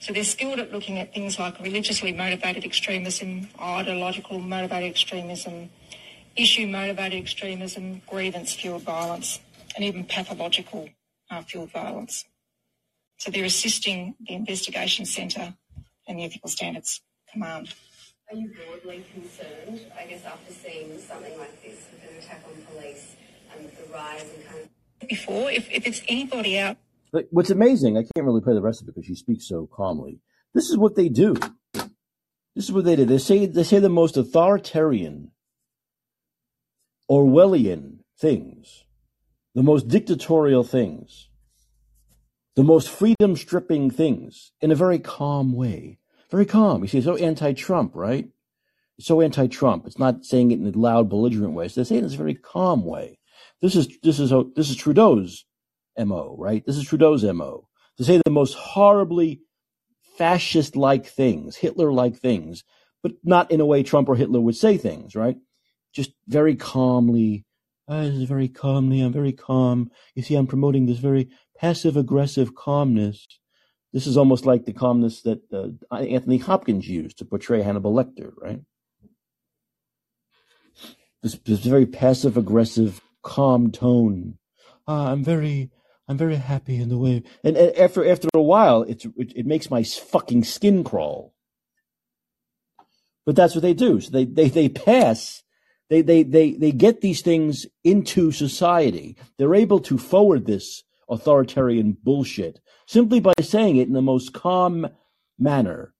[0.00, 5.70] So they're skilled at looking at things like religiously motivated extremism, ideological motivated extremism,
[6.36, 9.40] issue motivated extremism, grievance fueled violence,
[9.76, 10.88] and even pathological
[11.30, 12.24] uh, fueled violence.
[13.18, 15.54] So they're assisting the investigation centre
[16.08, 17.74] and the ethical standards command.
[18.30, 22.62] Are you broadly concerned, I guess, after seeing something like this with an attack on
[22.74, 23.16] police
[23.56, 25.08] and the rise in kind of.
[25.08, 26.76] Before, if, if it's anybody out.
[27.12, 29.68] But what's amazing, I can't really play the rest of it because she speaks so
[29.72, 30.20] calmly.
[30.54, 31.34] This is what they do.
[32.54, 33.04] This is what they do.
[33.04, 35.32] They say they say the most authoritarian,
[37.10, 38.84] Orwellian things,
[39.54, 41.28] the most dictatorial things,
[42.54, 45.98] the most freedom stripping things in a very calm way.
[46.30, 46.82] Very calm.
[46.82, 48.28] You see, so anti-Trump, right?
[48.98, 49.86] It's so anti-Trump.
[49.86, 51.68] It's not saying it in a loud, belligerent way.
[51.68, 53.18] So they're saying it in a very calm way.
[53.62, 55.46] This is this is this is Trudeau's
[55.98, 56.62] mo, right?
[56.66, 59.40] This is Trudeau's mo to say the most horribly
[60.18, 62.64] fascist-like things, Hitler-like things,
[63.02, 65.36] but not in a way Trump or Hitler would say things, right?
[65.94, 67.44] Just very calmly.
[67.88, 69.00] Oh, very calmly.
[69.00, 69.90] I'm very calm.
[70.14, 73.26] You see, I'm promoting this very passive-aggressive calmness
[73.92, 78.32] this is almost like the calmness that uh, Anthony Hopkins used to portray Hannibal Lecter,
[78.40, 78.60] right?
[81.22, 84.38] This, this very passive aggressive, calm tone.
[84.86, 85.70] Ah, I'm very,
[86.08, 87.22] I'm very happy in the way.
[87.44, 91.34] And, and after after a while, it's it, it makes my fucking skin crawl.
[93.24, 94.00] But that's what they do.
[94.00, 95.42] So they they they pass.
[95.88, 99.16] They they they they get these things into society.
[99.38, 104.88] They're able to forward this authoritarian bullshit simply by saying it in the most calm
[105.38, 105.94] manner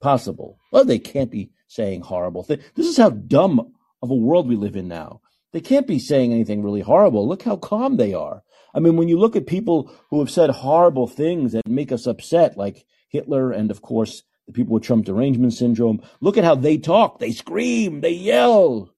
[0.00, 0.58] possible.
[0.72, 2.62] Well, they can't be saying horrible things.
[2.74, 5.20] This is how dumb of a world we live in now.
[5.56, 7.26] They can't be saying anything really horrible.
[7.26, 8.42] Look how calm they are.
[8.74, 12.06] I mean, when you look at people who have said horrible things that make us
[12.06, 16.56] upset, like Hitler and, of course, the people with Trump derangement syndrome, look at how
[16.56, 17.20] they talk.
[17.20, 18.94] They scream, they yell,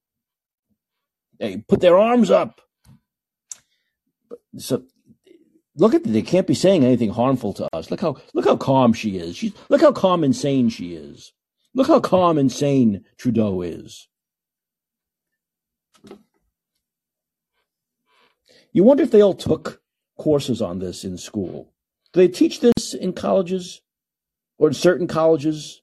[1.39, 2.59] they put their arms up.
[4.57, 4.83] So
[5.77, 7.89] look at they can't be saying anything harmful to us.
[7.89, 9.37] Look how look how calm she is.
[9.37, 11.31] She's look how calm and sane she is.
[11.73, 14.09] Look how calm and sane Trudeau is.
[18.71, 19.81] You wonder if they all took
[20.17, 21.73] courses on this in school.
[22.13, 23.81] Do they teach this in colleges
[24.57, 25.81] or in certain colleges?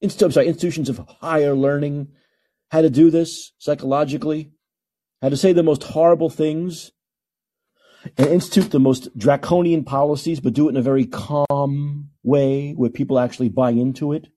[0.00, 2.08] Inst- I'm sorry, institutions of higher learning,
[2.70, 4.52] how to do this psychologically,
[5.22, 6.92] how to say the most horrible things
[8.16, 12.90] and institute the most draconian policies, but do it in a very calm way where
[12.90, 14.28] people actually buy into it.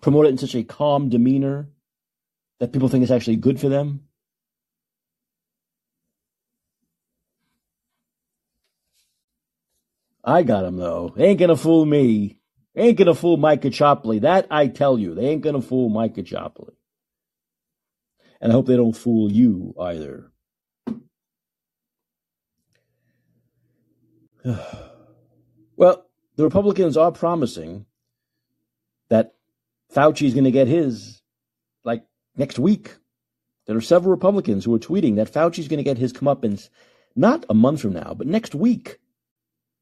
[0.00, 1.68] Promote it in such a calm demeanor
[2.60, 4.02] that people think it's actually good for them.
[10.24, 11.12] I got him though.
[11.16, 12.38] They ain't gonna fool me.
[12.74, 14.20] They ain't gonna fool Mike Caccioppoli.
[14.22, 16.74] That I tell you, they ain't gonna fool Mike Caccioppoli.
[18.40, 20.32] And I hope they don't fool you either.
[25.76, 26.06] well,
[26.36, 27.84] the Republicans are promising
[29.10, 29.34] that
[29.94, 31.20] Fauci is going to get his
[31.84, 32.04] like
[32.36, 32.96] next week.
[33.66, 36.70] There are several Republicans who are tweeting that Fauci is going to get his comeuppance
[37.14, 38.99] not a month from now, but next week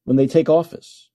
[0.08, 1.10] when they take office.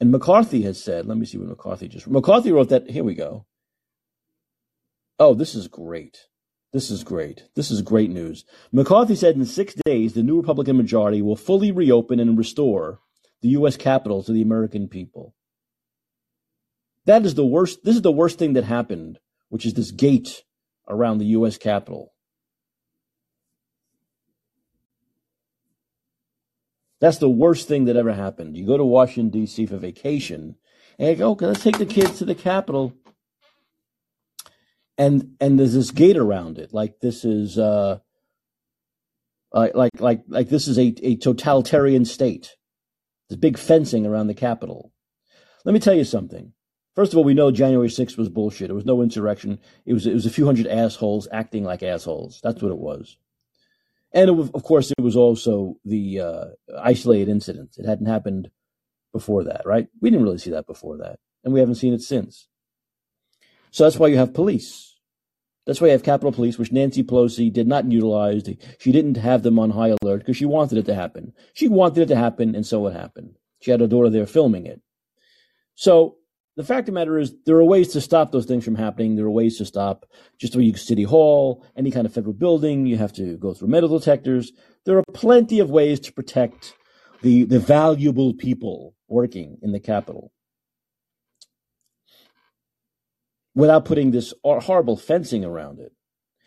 [0.00, 2.88] And McCarthy has said, let me see what McCarthy just McCarthy wrote that.
[2.88, 3.44] Here we go.
[5.18, 6.28] Oh, this is great.
[6.72, 7.44] This is great.
[7.54, 8.46] This is great news.
[8.72, 13.00] McCarthy said in six days, the new Republican majority will fully reopen and restore
[13.42, 13.76] the U.S.
[13.76, 15.34] Capitol to the American people.
[17.04, 17.84] That is the worst.
[17.84, 19.18] This is the worst thing that happened,
[19.50, 20.44] which is this gate
[20.88, 21.58] around the U.S.
[21.58, 22.14] Capitol.
[27.00, 28.56] That's the worst thing that ever happened.
[28.56, 29.66] You go to Washington, D.C.
[29.66, 30.56] for vacation,
[30.98, 32.94] and you go, okay, let's take the kids to the Capitol.
[34.98, 37.98] And and there's this gate around it, like this is uh,
[39.52, 42.56] uh, like like like this is a, a totalitarian state.
[43.28, 44.92] There's big fencing around the Capitol.
[45.66, 46.52] Let me tell you something.
[46.94, 48.70] First of all, we know January 6th was bullshit.
[48.70, 49.58] It was no insurrection.
[49.84, 52.40] It was it was a few hundred assholes acting like assholes.
[52.42, 53.18] That's what it was.
[54.16, 56.44] And was, of course, it was also the uh,
[56.82, 57.76] isolated incident.
[57.76, 58.48] It hadn't happened
[59.12, 59.88] before that, right?
[60.00, 62.48] We didn't really see that before that, and we haven't seen it since.
[63.70, 64.96] So that's why you have police.
[65.66, 68.48] That's why you have Capitol Police, which Nancy Pelosi did not utilize.
[68.78, 71.34] She didn't have them on high alert because she wanted it to happen.
[71.52, 73.36] She wanted it to happen, and so it happened.
[73.60, 74.80] She had her daughter there filming it.
[75.74, 76.16] So
[76.56, 79.14] the fact of the matter is, there are ways to stop those things from happening.
[79.14, 80.06] There are ways to stop
[80.38, 82.86] just like City Hall, any kind of federal building.
[82.86, 84.52] You have to go through metal detectors.
[84.86, 86.74] There are plenty of ways to protect
[87.20, 90.32] the, the valuable people working in the Capitol
[93.54, 95.92] without putting this horrible fencing around it.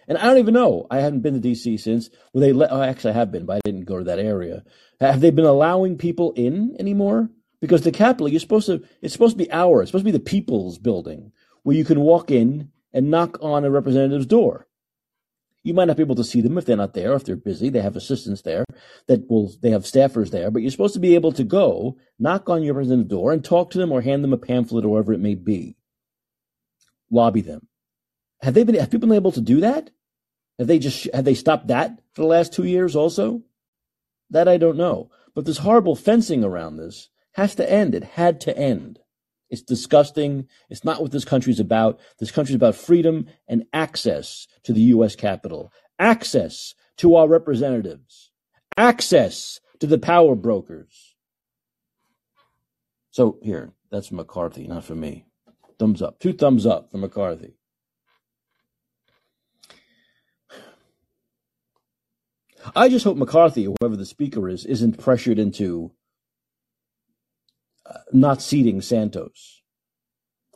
[0.07, 0.87] And I don't even know.
[0.89, 2.09] I haven't been to DC since.
[2.33, 4.63] Well, they let, oh, actually, I have been, but I didn't go to that area.
[4.99, 7.29] Have they been allowing people in anymore?
[7.61, 9.83] Because the Capitol, you're supposed to, it's supposed to be ours.
[9.83, 11.31] It's supposed to be the people's building
[11.63, 14.67] where you can walk in and knock on a representative's door.
[15.63, 17.69] You might not be able to see them if they're not there, if they're busy.
[17.69, 18.63] They have assistants there
[19.07, 22.49] that will, they have staffers there, but you're supposed to be able to go knock
[22.49, 25.13] on your representative's door and talk to them or hand them a pamphlet or whatever
[25.13, 25.75] it may be.
[27.11, 27.67] Lobby them.
[28.41, 29.89] Have they been, have people been able to do that?
[30.59, 33.43] Have they just, have they stopped that for the last two years also?
[34.29, 35.11] That I don't know.
[35.35, 37.95] But there's horrible fencing around this has to end.
[37.95, 38.99] It had to end.
[39.49, 40.47] It's disgusting.
[40.69, 41.99] It's not what this country is about.
[42.19, 45.15] This country is about freedom and access to the U.S.
[45.15, 48.31] Capitol, access to our representatives,
[48.77, 51.15] access to the power brokers.
[53.11, 55.25] So here, that's McCarthy, not for me.
[55.79, 56.19] Thumbs up.
[56.19, 57.53] Two thumbs up for McCarthy.
[62.75, 65.91] I just hope McCarthy, whoever the speaker is, isn't pressured into
[68.11, 69.61] not seating Santos.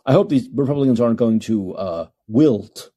[0.06, 2.92] I hope these Republicans aren't going to uh, wilt,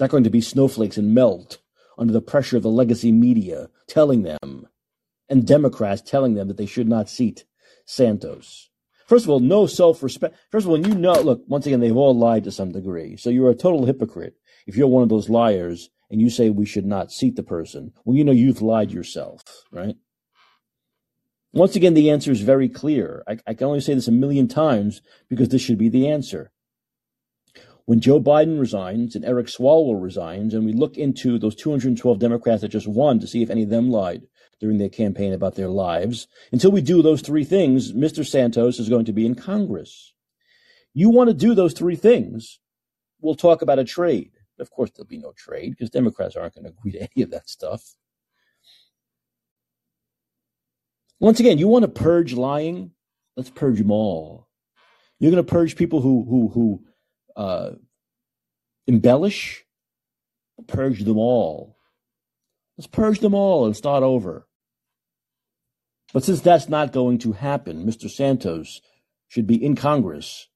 [0.00, 1.58] not going to be snowflakes and melt
[1.98, 4.66] under the pressure of the legacy media telling them,
[5.28, 7.44] and Democrats telling them that they should not seat
[7.84, 8.70] Santos.
[9.06, 10.36] First of all, no self respect.
[10.50, 13.16] First of all, you know, look, once again, they've all lied to some degree.
[13.16, 14.34] So you're a total hypocrite
[14.66, 17.92] if you're one of those liars and you say we should not seat the person.
[18.04, 19.96] Well, you know, you've lied yourself, right?
[21.56, 23.24] Once again, the answer is very clear.
[23.26, 25.00] I, I, can only say this a million times
[25.30, 26.52] because this should be the answer.
[27.86, 32.60] When Joe Biden resigns and Eric Swalwell resigns, and we look into those 212 Democrats
[32.60, 34.26] that just won to see if any of them lied
[34.60, 38.26] during their campaign about their lives, until we do those three things, Mr.
[38.26, 40.12] Santos is going to be in Congress.
[40.92, 42.60] You want to do those three things,
[43.22, 44.32] we'll talk about a trade.
[44.58, 47.30] Of course, there'll be no trade because Democrats aren't going to agree to any of
[47.30, 47.94] that stuff.
[51.18, 52.90] Once again, you want to purge lying?
[53.36, 54.48] Let's purge them all.
[55.18, 56.84] You're going to purge people who who who
[57.40, 57.70] uh,
[58.86, 59.64] embellish.
[60.66, 61.76] Purge them all.
[62.76, 64.46] Let's purge them all and start over.
[66.12, 68.10] But since that's not going to happen, Mr.
[68.10, 68.80] Santos
[69.28, 70.48] should be in Congress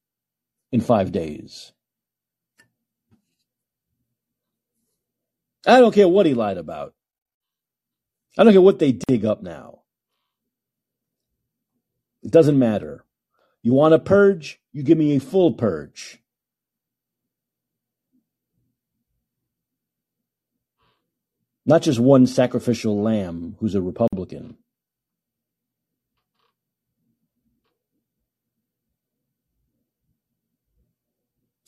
[0.72, 1.72] in five days.
[5.66, 6.94] I don't care what he lied about.
[8.38, 9.79] I don't care what they dig up now.
[12.22, 13.04] It doesn't matter.
[13.62, 14.60] You want a purge?
[14.72, 16.18] You give me a full purge.
[21.66, 24.56] Not just one sacrificial lamb who's a Republican.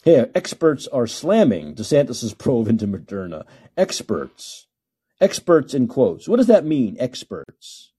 [0.05, 3.44] Here, experts are slamming DeSantis' probe into Moderna.
[3.76, 4.66] Experts.
[5.20, 6.26] Experts in quotes.
[6.26, 7.91] What does that mean, experts?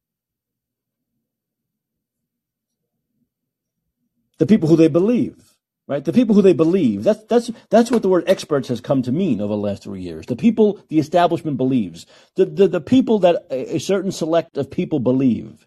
[4.43, 5.55] The people who they believe,
[5.87, 6.03] right?
[6.03, 7.05] The people who they believe.
[7.05, 10.01] That's that's that's what the word experts has come to mean over the last three
[10.01, 10.25] years.
[10.25, 12.05] The people the establishment believes.
[12.35, 15.65] The the, the people that a, a certain select of people believe.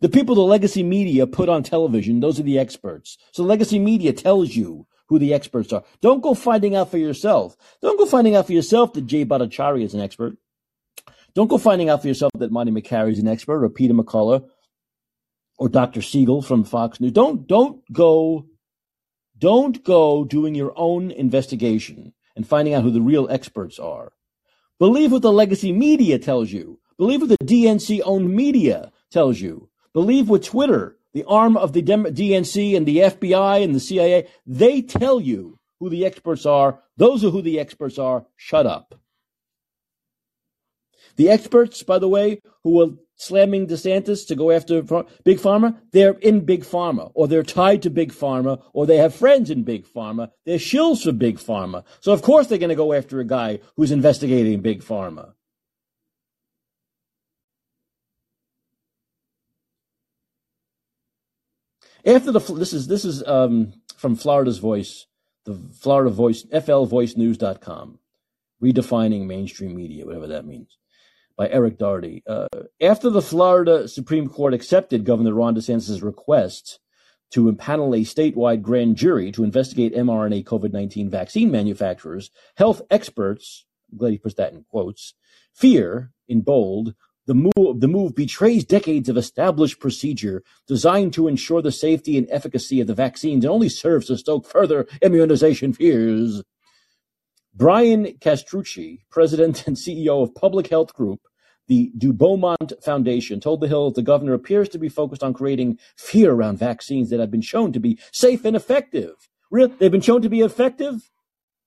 [0.00, 3.18] The people the legacy media put on television, those are the experts.
[3.32, 5.84] So legacy media tells you who the experts are.
[6.00, 7.54] Don't go finding out for yourself.
[7.82, 10.38] Don't go finding out for yourself that Jay Bhattacharya is an expert.
[11.34, 14.48] Don't go finding out for yourself that Marty Makary is an expert or Peter McCullough
[15.60, 16.00] or Dr.
[16.00, 17.12] Siegel from Fox News.
[17.12, 18.46] Don't don't go
[19.38, 24.12] don't go doing your own investigation and finding out who the real experts are.
[24.78, 26.80] Believe what the legacy media tells you.
[26.96, 29.68] Believe what the DNC owned media tells you.
[29.92, 34.80] Believe what Twitter, the arm of the DNC and the FBI and the CIA, they
[34.80, 36.80] tell you who the experts are.
[36.96, 38.24] Those are who the experts are.
[38.36, 38.94] Shut up.
[41.16, 42.90] The experts, by the way, who were
[43.20, 44.82] slamming DeSantis to go after
[45.24, 49.14] Big Pharma, they're in Big Pharma, or they're tied to Big Pharma, or they have
[49.14, 50.30] friends in Big Pharma.
[50.46, 51.84] They're shills for Big Pharma.
[52.00, 55.34] So of course they're going to go after a guy who's investigating Big Pharma.
[62.06, 65.04] After the this is this is um, from Florida's Voice,
[65.44, 67.98] the Florida Voice, flvoicenews.com,
[68.62, 70.79] redefining mainstream media, whatever that means
[71.40, 72.22] by Eric Doherty.
[72.26, 72.48] Uh,
[72.82, 76.78] after the Florida Supreme Court accepted Governor Ron DeSantis' request
[77.30, 83.64] to impanel a statewide grand jury to investigate mRNA COVID 19 vaccine manufacturers, health experts,
[83.90, 85.14] I'm glad he puts that in quotes,
[85.54, 86.94] fear, in bold,
[87.26, 92.28] the move, the move betrays decades of established procedure designed to ensure the safety and
[92.30, 96.42] efficacy of the vaccines and only serves to stoke further immunization fears.
[97.54, 101.20] Brian Castrucci, president and CEO of Public Health Group,
[101.70, 105.32] the de Beaumont Foundation told The Hill that the governor appears to be focused on
[105.32, 109.12] creating fear around vaccines that have been shown to be safe and effective.
[109.52, 109.72] Really?
[109.78, 111.08] They've been shown to be effective?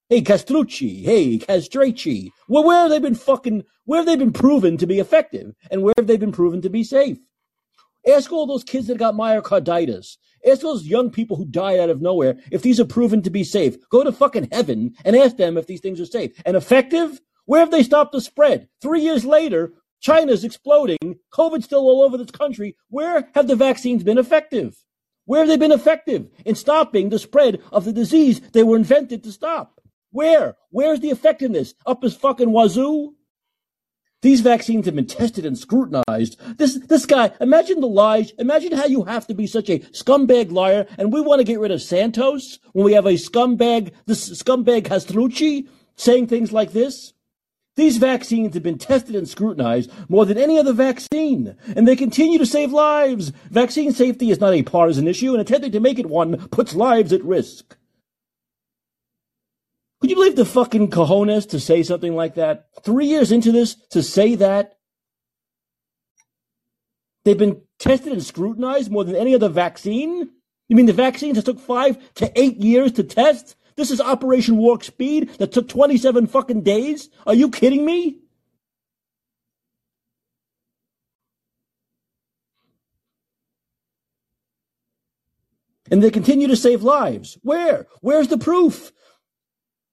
[0.09, 1.05] Hey, Castrucci.
[1.05, 2.31] Hey, Castracci.
[2.49, 5.55] Well, where have they been fucking, where have they been proven to be effective?
[5.71, 7.19] And where have they been proven to be safe?
[8.05, 10.17] Ask all those kids that got myocarditis.
[10.45, 13.45] Ask those young people who died out of nowhere if these are proven to be
[13.45, 13.77] safe.
[13.89, 17.21] Go to fucking heaven and ask them if these things are safe and effective.
[17.45, 18.67] Where have they stopped the spread?
[18.81, 19.73] Three years later,
[20.03, 21.17] China's exploding.
[21.31, 22.75] COVID's still all over this country.
[22.89, 24.75] Where have the vaccines been effective?
[25.25, 29.23] Where have they been effective in stopping the spread of the disease they were invented
[29.23, 29.79] to stop?
[30.11, 30.57] Where?
[30.69, 31.73] Where's the effectiveness?
[31.85, 33.15] Up his fucking wazoo?
[34.21, 36.37] These vaccines have been tested and scrutinized.
[36.57, 38.31] This this guy, imagine the lies.
[38.39, 41.59] Imagine how you have to be such a scumbag liar, and we want to get
[41.59, 47.13] rid of Santos when we have a scumbag, this scumbag Castrucci saying things like this.
[47.75, 52.37] These vaccines have been tested and scrutinized more than any other vaccine, and they continue
[52.37, 53.31] to save lives.
[53.49, 57.11] Vaccine safety is not a partisan issue, and attempting to make it one puts lives
[57.11, 57.75] at risk.
[59.99, 62.67] Could you believe the fucking cojones to say something like that?
[62.83, 64.77] Three years into this, to say that?
[67.25, 70.29] They've been tested and scrutinized more than any other vaccine?
[70.67, 73.55] You mean the vaccines that took five to eight years to test?
[73.75, 77.09] This is Operation Warp Speed that took 27 fucking days?
[77.25, 78.19] Are you kidding me?
[85.91, 87.37] And they continue to save lives.
[87.43, 87.87] Where?
[88.01, 88.91] Where's the proof?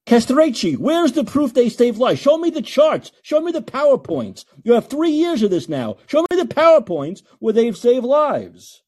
[0.06, 2.20] Castracci, where's the proof they save lives?
[2.20, 3.12] Show me the charts.
[3.22, 4.44] Show me the PowerPoints.
[4.64, 5.98] You have three years of this now.
[6.06, 8.82] Show me the PowerPoints where they've saved lives.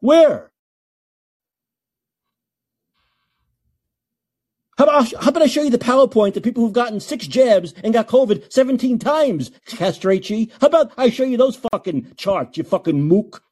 [0.00, 0.52] Where?
[4.78, 7.74] How about, how about I show you the PowerPoint of people who've gotten six jabs
[7.82, 10.52] and got COVID 17 times, Castracci?
[10.60, 13.42] How about I show you those fucking charts, you fucking mook?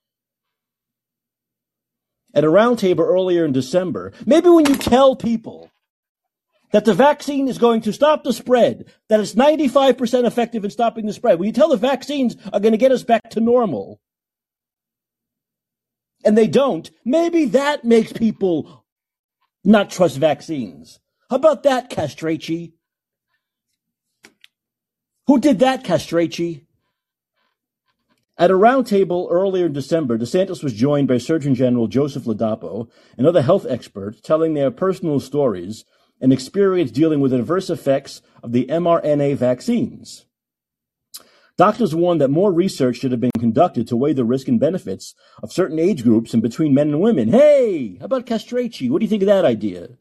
[2.33, 5.73] At a roundtable earlier in December, maybe when you tell people
[6.71, 11.07] that the vaccine is going to stop the spread, that it's 95% effective in stopping
[11.07, 14.01] the spread, when you tell the vaccines are going to get us back to normal,
[16.25, 18.85] and they don't, maybe that makes people
[19.65, 21.01] not trust vaccines.
[21.29, 22.73] How about that, Castracci?
[25.27, 26.63] Who did that, Castracci?
[28.39, 33.27] At a roundtable earlier in December, DeSantis was joined by Surgeon General Joseph Ladapo and
[33.27, 35.85] other health experts telling their personal stories
[36.21, 40.27] and experience dealing with adverse effects of the mRNA vaccines.
[41.57, 45.15] Doctors warned that more research should have been conducted to weigh the risk and benefits
[45.43, 47.29] of certain age groups and between men and women.
[47.29, 48.91] Hey, how about Castracci?
[48.91, 49.97] What do you think of that idea?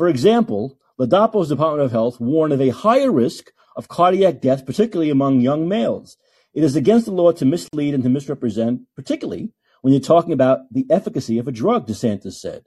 [0.00, 5.10] For example, Ladapo's Department of Health warned of a higher risk of cardiac death, particularly
[5.10, 6.16] among young males.
[6.54, 10.60] It is against the law to mislead and to misrepresent, particularly when you're talking about
[10.72, 12.64] the efficacy of a drug, DeSantis said.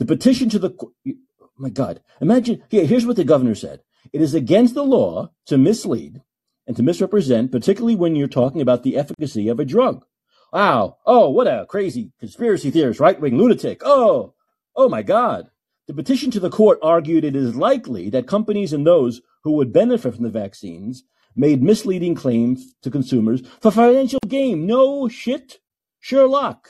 [0.00, 3.82] The petition to the, oh my God, imagine, here, here's what the governor said.
[4.12, 6.22] It is against the law to mislead
[6.66, 10.04] and to misrepresent, particularly when you're talking about the efficacy of a drug.
[10.52, 10.96] Wow.
[11.06, 13.82] Oh, what a crazy conspiracy theorist, right wing lunatic.
[13.84, 14.34] Oh,
[14.74, 15.51] oh my God.
[15.88, 19.72] The petition to the court argued it is likely that companies and those who would
[19.72, 21.02] benefit from the vaccines
[21.34, 24.66] made misleading claims to consumers for financial gain.
[24.66, 25.58] No shit,
[25.98, 26.68] Sherlock.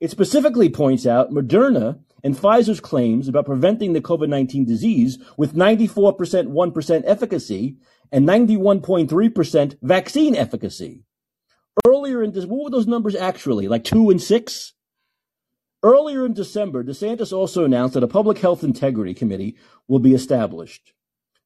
[0.00, 5.54] It specifically points out Moderna and Pfizer's claims about preventing the COVID 19 disease with
[5.54, 6.16] 94%
[6.48, 7.76] 1% efficacy
[8.10, 11.04] and 91.3% vaccine efficacy.
[11.86, 13.68] Earlier in this, what were those numbers actually?
[13.68, 14.72] Like two and six?
[15.82, 19.56] Earlier in December, DeSantis also announced that a public health integrity committee
[19.88, 20.92] will be established.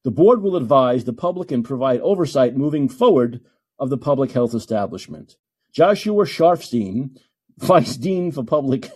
[0.03, 3.41] The board will advise the public and provide oversight moving forward
[3.79, 5.37] of the public health establishment.
[5.71, 7.17] Joshua Sharfstein,
[7.57, 8.91] Vice Dean for Public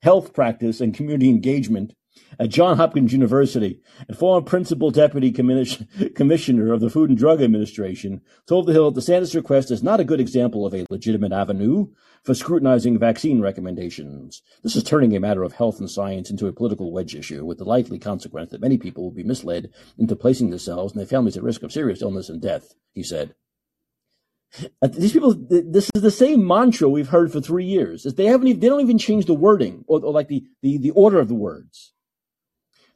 [0.00, 1.94] Health Practice and Community Engagement
[2.38, 5.30] at Johns Hopkins University and former Principal Deputy
[6.14, 9.82] Commissioner of the Food and Drug Administration, told The Hill that the DeSantis' request is
[9.82, 11.88] not a good example of a legitimate avenue
[12.22, 14.42] for scrutinizing vaccine recommendations.
[14.62, 17.58] This is turning a matter of health and science into a political wedge issue, with
[17.58, 21.36] the likely consequence that many people will be misled into placing themselves and their families
[21.36, 23.34] at risk of serious illness and death, he said.
[24.92, 28.04] These people, this is the same mantra we've heard for three years.
[28.04, 30.90] They haven't, even, they don't even change the wording or, or like the, the, the
[30.90, 31.92] order of the words.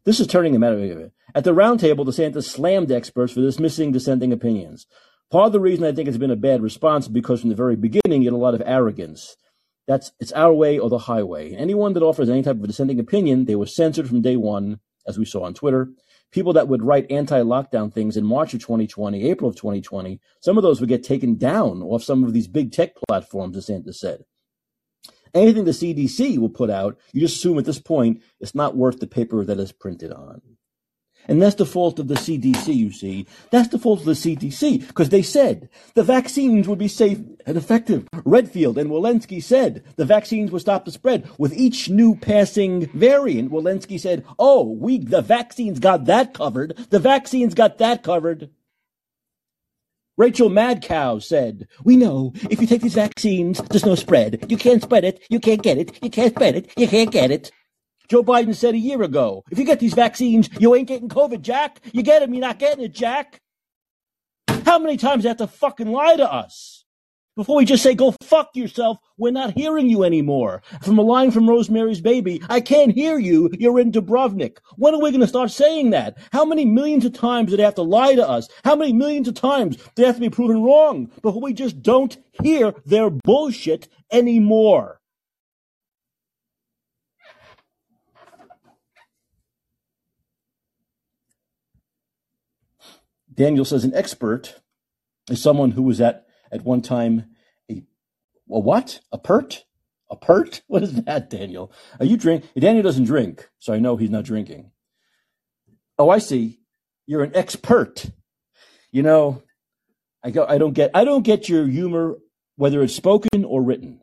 [0.04, 1.12] This is turning a matter of it.
[1.32, 4.86] At the roundtable, DeSantis slammed experts for dismissing dissenting opinions.
[5.30, 7.76] Part of the reason I think it's been a bad response because from the very
[7.76, 9.36] beginning, you had a lot of arrogance.
[9.86, 11.54] That's it's our way or the highway.
[11.54, 15.18] Anyone that offers any type of dissenting opinion, they were censored from day one, as
[15.18, 15.90] we saw on Twitter.
[16.32, 20.64] People that would write anti-lockdown things in March of 2020, April of 2020, some of
[20.64, 24.24] those would get taken down off some of these big tech platforms, DeSantis said.
[25.34, 29.00] Anything the CDC will put out, you just assume at this point it's not worth
[29.00, 30.42] the paper that it's printed on.
[31.28, 33.26] And that's the fault of the CDC, you see.
[33.50, 37.56] That's the fault of the CDC, because they said the vaccines would be safe and
[37.56, 38.08] effective.
[38.24, 41.28] Redfield and Walensky said the vaccines would stop the spread.
[41.38, 46.76] With each new passing variant, Walensky said, oh, we, the vaccines got that covered.
[46.90, 48.50] The vaccines got that covered.
[50.18, 54.44] Rachel Madcow said, We know if you take these vaccines, there's no spread.
[54.48, 55.22] You can't spread it.
[55.30, 55.98] You can't get it.
[56.02, 56.72] You can't spread it.
[56.76, 57.50] You can't get it.
[58.08, 61.40] Joe Biden said a year ago, if you get these vaccines, you ain't getting COVID,
[61.40, 61.80] Jack.
[61.92, 63.40] You get them, you're not getting it, Jack.
[64.66, 66.81] How many times they have to fucking lie to us?
[67.34, 70.62] Before we just say, go fuck yourself, we're not hearing you anymore.
[70.82, 74.58] From a line from Rosemary's Baby, I can't hear you, you're in Dubrovnik.
[74.76, 76.18] When are we going to start saying that?
[76.32, 78.48] How many millions of times do they have to lie to us?
[78.64, 81.80] How many millions of times do they have to be proven wrong before we just
[81.82, 85.00] don't hear their bullshit anymore?
[93.32, 94.60] Daniel says an expert
[95.30, 97.26] is someone who was at at one time
[97.70, 97.82] a,
[98.50, 99.00] a what?
[99.10, 99.64] A pert?
[100.10, 100.62] A pert?
[100.68, 101.72] What is that, Daniel?
[101.98, 102.44] Are you drink?
[102.56, 104.70] Daniel doesn't drink, so I know he's not drinking.
[105.98, 106.60] Oh, I see.
[107.06, 108.06] You're an expert.
[108.92, 109.42] You know,
[110.22, 110.46] I go.
[110.46, 110.90] I don't get.
[110.94, 112.18] I don't get your humor,
[112.56, 114.01] whether it's spoken or written.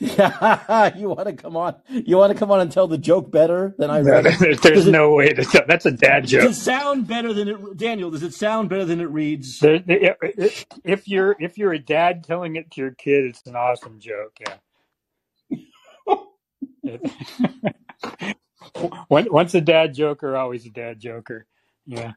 [0.96, 1.74] you want to come on?
[1.88, 4.24] You want to come on and tell the joke better than I read?
[4.24, 4.30] No,
[4.62, 5.62] there's it, no way to tell.
[5.66, 6.42] That's a dad joke.
[6.42, 7.76] Does it sound better than it?
[7.76, 9.58] Daniel, does it sound better than it reads?
[9.58, 9.82] There,
[10.84, 14.38] if you're if you're a dad telling it to your kid, it's an awesome joke.
[14.40, 14.54] Yeah.
[19.10, 21.44] Once a dad joker, always a dad joker.
[21.86, 22.12] Yeah.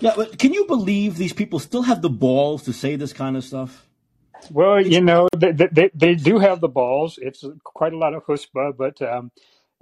[0.00, 3.36] Yeah, but can you believe these people still have the balls to say this kind
[3.36, 3.86] of stuff?
[4.50, 7.18] Well, you know, they, they, they do have the balls.
[7.20, 9.30] It's quite a lot of chutzpah, but um,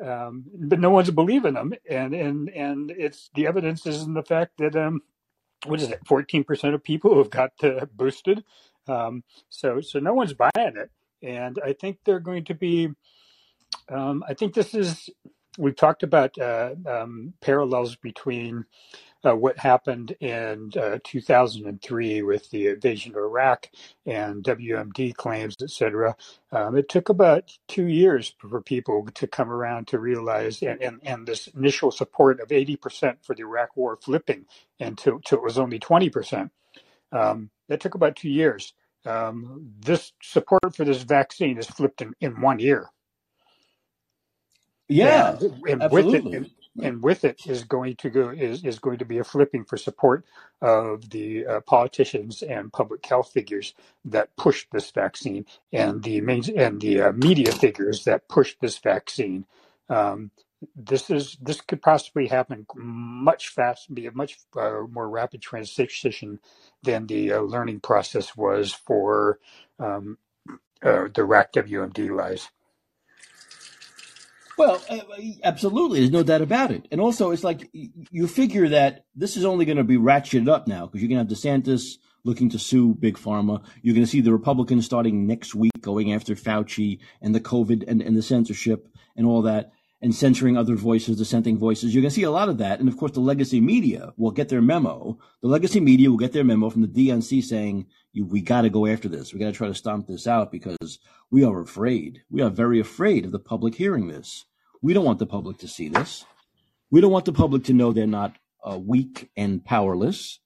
[0.04, 4.22] um, but no one's believing them, and and and it's the evidence is in the
[4.22, 5.02] fact that um,
[5.66, 8.44] what is it, fourteen percent of people have got uh, boosted.
[8.88, 10.90] Um, so so no one's buying it,
[11.22, 12.90] and I think they're going to be.
[13.88, 15.10] Um, I think this is.
[15.58, 18.64] We've talked about uh, um, parallels between
[19.24, 23.68] uh, what happened in uh, 2003 with the invasion of Iraq
[24.06, 26.16] and WMD claims, etc.
[26.52, 31.00] Um, it took about two years for people to come around to realize, and, and,
[31.02, 34.46] and this initial support of 80% for the Iraq war flipping
[34.78, 36.50] until, until it was only 20%.
[37.12, 38.72] Um, that took about two years.
[39.04, 42.88] Um, this support for this vaccine is flipped in, in one year.
[44.88, 46.38] Yeah, and, and absolutely.
[46.38, 46.52] with it,
[46.82, 49.76] and with it is going to go is, is going to be a flipping for
[49.76, 50.24] support
[50.62, 56.42] of the uh, politicians and public health figures that pushed this vaccine and the main
[56.56, 59.46] and the uh, media figures that pushed this vaccine.
[59.88, 60.30] Um,
[60.76, 66.40] this is this could possibly happen much fast, be a much uh, more rapid transition
[66.82, 69.40] than the uh, learning process was for
[69.78, 70.18] um,
[70.82, 72.50] uh, the Iraq WMD lies.
[74.60, 74.98] Well, uh,
[75.42, 76.00] absolutely.
[76.00, 76.86] There's no doubt about it.
[76.92, 80.68] And also, it's like you figure that this is only going to be ratcheted up
[80.68, 81.94] now because you're going to have DeSantis
[82.24, 83.64] looking to sue Big Pharma.
[83.80, 87.84] You're going to see the Republicans starting next week going after Fauci and the COVID
[87.88, 88.86] and, and the censorship
[89.16, 89.72] and all that.
[90.02, 91.94] and censoring other voices, dissenting voices.
[91.94, 92.80] You're going to see a lot of that.
[92.80, 95.18] And of course, the legacy media will get their memo.
[95.42, 98.86] The legacy media will get their memo from the DNC saying, we got to go
[98.86, 99.32] after this.
[99.32, 100.98] We got to try to stomp this out because
[101.30, 102.22] we are afraid.
[102.30, 104.44] We are very afraid of the public hearing this.
[104.82, 106.24] We don't want the public to see this.
[106.90, 110.40] We don't want the public to know they're not uh, weak and powerless.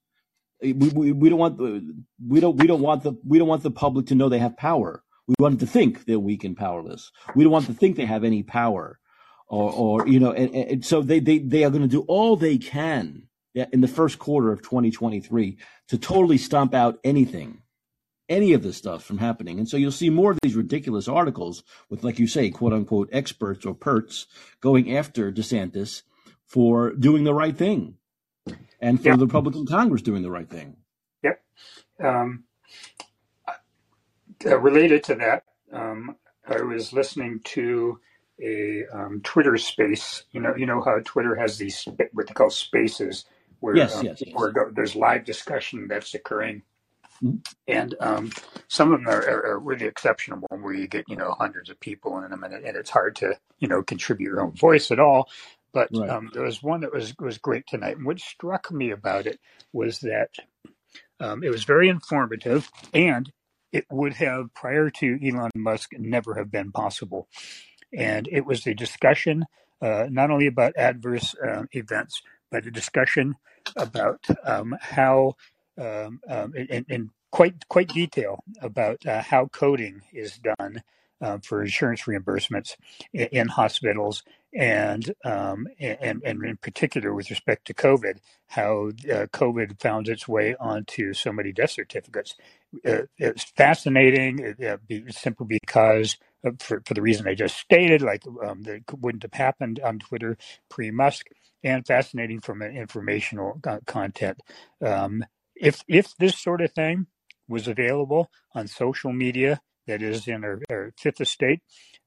[0.62, 1.94] We, we, we don't want the,
[2.26, 4.56] we don't we don't want the we don't want the public to know they have
[4.56, 5.02] power.
[5.26, 7.10] We want them to think they're weak and powerless.
[7.34, 8.98] We don't want them to think they have any power
[9.48, 12.36] or, or you know, and, and so they, they, they are going to do all
[12.36, 15.58] they can in the first quarter of 2023
[15.88, 17.62] to totally stomp out anything,
[18.28, 19.58] any of this stuff from happening.
[19.58, 23.08] And so you'll see more of these ridiculous articles with, like you say, quote unquote
[23.12, 24.26] experts or perts
[24.60, 26.02] going after DeSantis
[26.46, 27.96] for doing the right thing
[28.80, 30.76] and for the Republican Congress doing the right thing.
[31.22, 31.42] Yep.
[32.02, 32.44] Um,
[34.46, 36.16] uh, related to that, um,
[36.46, 37.98] I was listening to
[38.42, 40.24] a um, Twitter space.
[40.32, 43.24] You know, you know how Twitter has these what they call spaces
[43.60, 44.34] where yes, um, yes, yes.
[44.34, 46.62] where there's live discussion that's occurring.
[47.68, 48.30] And um,
[48.68, 51.80] some of them are, are, are, really exceptional, where you get you know hundreds of
[51.80, 54.98] people in them, and, and it's hard to you know contribute your own voice at
[54.98, 55.28] all.
[55.72, 56.08] But right.
[56.08, 59.38] Um, there was one that was was great tonight, and what struck me about it
[59.72, 60.30] was that
[61.20, 63.30] um, it was very informative, and
[63.72, 67.28] it would have prior to Elon Musk never have been possible
[67.96, 69.44] and it was a discussion
[69.80, 73.34] uh, not only about adverse uh, events, but a discussion
[73.76, 75.34] about um, how,
[75.78, 80.80] um, um, in, in, quite quite detail about uh, how coding is done
[81.20, 82.76] uh, for insurance reimbursements
[83.12, 84.22] in, in hospitals,
[84.52, 90.28] and, um, and and in particular with respect to COVID, how uh, COVID found its
[90.28, 92.36] way onto so many death certificates.
[92.86, 94.54] Uh, it's fascinating,
[95.10, 99.32] simply because uh, for, for the reason I just stated, like um, that wouldn't have
[99.32, 100.36] happened on Twitter
[100.68, 101.26] pre Musk,
[101.64, 104.40] and fascinating from an informational uh, content.
[104.84, 105.24] Um,
[105.56, 107.06] if if this sort of thing
[107.48, 111.60] was available on social media, that is in our, our fifth estate,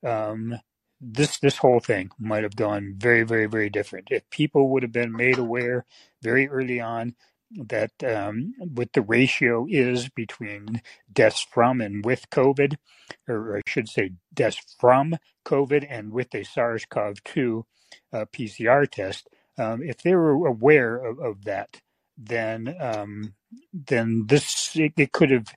[0.05, 0.55] um,
[0.99, 4.07] this this whole thing might have gone very very very different.
[4.11, 5.85] If people would have been made aware
[6.21, 7.15] very early on
[7.51, 10.81] that um, what the ratio is between
[11.11, 12.75] deaths from and with COVID,
[13.27, 17.63] or I should say deaths from COVID and with a SARS-CoV-2
[18.11, 19.29] uh, PCR test.
[19.57, 21.81] Um, if they were aware of, of that,
[22.17, 23.33] then um,
[23.73, 25.53] then this it, it could have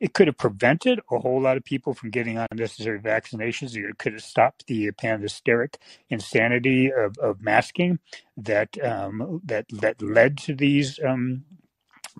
[0.00, 3.76] it could have prevented a whole lot of people from getting unnecessary vaccinations.
[3.76, 5.78] It could have stopped the pandemonic
[6.08, 7.98] insanity of, of masking
[8.36, 11.44] that um, that that led to these um,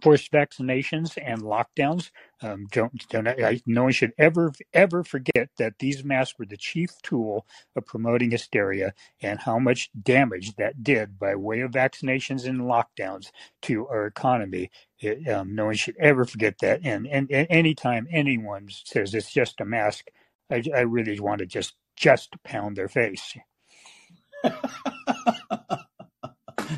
[0.02, 2.10] forced vaccinations and lockdowns.
[2.42, 6.56] Um, don't, don't I, no one should ever ever forget that these masks were the
[6.56, 7.46] chief tool
[7.76, 13.30] of promoting hysteria and how much damage that did by way of vaccinations and lockdowns
[13.62, 14.70] to our economy.
[15.00, 16.80] It, um, no one should ever forget that.
[16.84, 20.08] And, and, and anytime anyone says it's just a mask,
[20.50, 23.36] I, I really want to just just pound their face.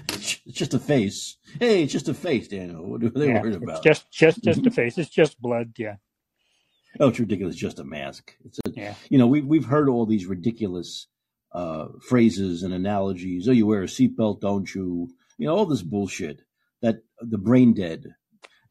[0.08, 1.36] it's just a face.
[1.58, 2.84] Hey, it's just a face, Daniel.
[2.84, 3.82] What are they yeah, worried about?
[3.82, 4.98] just, just, just a face.
[4.98, 5.72] It's just blood.
[5.76, 5.96] Yeah.
[6.98, 7.56] Oh, it's ridiculous.
[7.56, 8.34] Just a mask.
[8.44, 8.94] It's a, yeah.
[9.08, 11.06] You know, we've we've heard all these ridiculous
[11.52, 13.48] uh, phrases and analogies.
[13.48, 15.08] Oh, you wear a seatbelt, don't you?
[15.38, 16.42] You know, all this bullshit.
[16.82, 18.14] That the brain dead.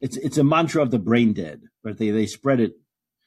[0.00, 2.72] It's it's a mantra of the brain dead, but they they spread it.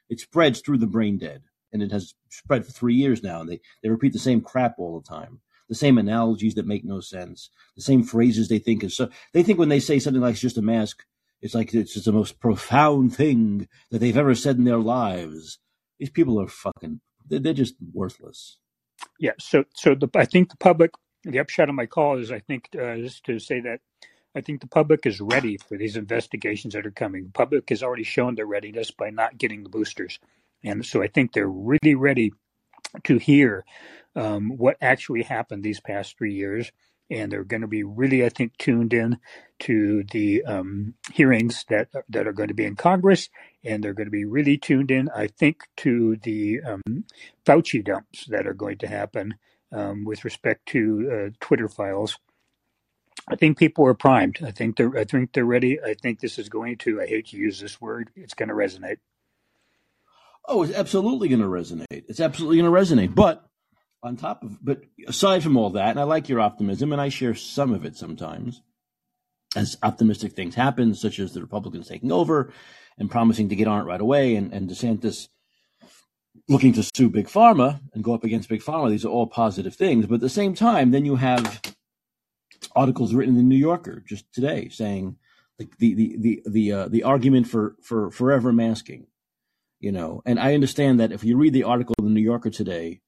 [0.09, 3.41] It spreads through the brain dead, and it has spread for three years now.
[3.41, 5.39] And they they repeat the same crap all the time
[5.69, 9.09] the same analogies that make no sense, the same phrases they think is so.
[9.33, 11.03] They think when they say something like it's just a mask,
[11.41, 15.59] it's like it's just the most profound thing that they've ever said in their lives.
[15.99, 18.59] These people are fucking, they're, they're just worthless.
[19.19, 19.31] Yeah.
[19.39, 20.91] So, so the, I think the public,
[21.23, 23.79] the upshot of my call is I think uh, is to say that
[24.35, 27.25] I think the public is ready for these investigations that are coming.
[27.25, 30.19] The public has already shown their readiness by not getting the boosters.
[30.63, 32.33] And so I think they're really ready
[33.03, 33.65] to hear
[34.15, 36.71] um, what actually happened these past three years.
[37.09, 39.19] And they're going to be really, I think, tuned in
[39.59, 43.29] to the um, hearings that that are going to be in Congress,
[43.63, 47.03] and they're going to be really tuned in, I think, to the um,
[47.45, 49.35] Fauci dumps that are going to happen
[49.71, 52.17] um, with respect to uh, Twitter files.
[53.27, 54.39] I think people are primed.
[54.43, 54.97] I think they're.
[54.97, 55.79] I think they're ready.
[55.81, 57.01] I think this is going to.
[57.01, 58.09] I hate to use this word.
[58.15, 58.97] It's going to resonate.
[60.47, 61.85] Oh, it's absolutely going to resonate.
[61.89, 63.15] It's absolutely going to resonate.
[63.15, 63.45] But
[64.01, 67.09] on top of, but aside from all that, and I like your optimism, and I
[67.09, 68.61] share some of it sometimes,
[69.55, 72.51] as optimistic things happen, such as the Republicans taking over
[72.97, 75.29] and promising to get on it right away, and, and DeSantis
[76.49, 78.89] looking to sue Big Pharma and go up against Big Pharma.
[78.89, 80.05] These are all positive things.
[80.05, 81.61] But at the same time, then you have
[82.75, 85.17] articles written in the New Yorker just today saying
[85.59, 89.07] like the the the the uh, the argument for for forever masking,
[89.83, 90.21] you know.
[90.25, 93.01] And I understand that if you read the article in the New Yorker today,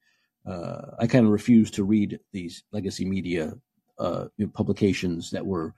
[0.46, 3.54] uh, I kind of refuse to read these legacy media
[3.98, 5.74] uh, publications that were,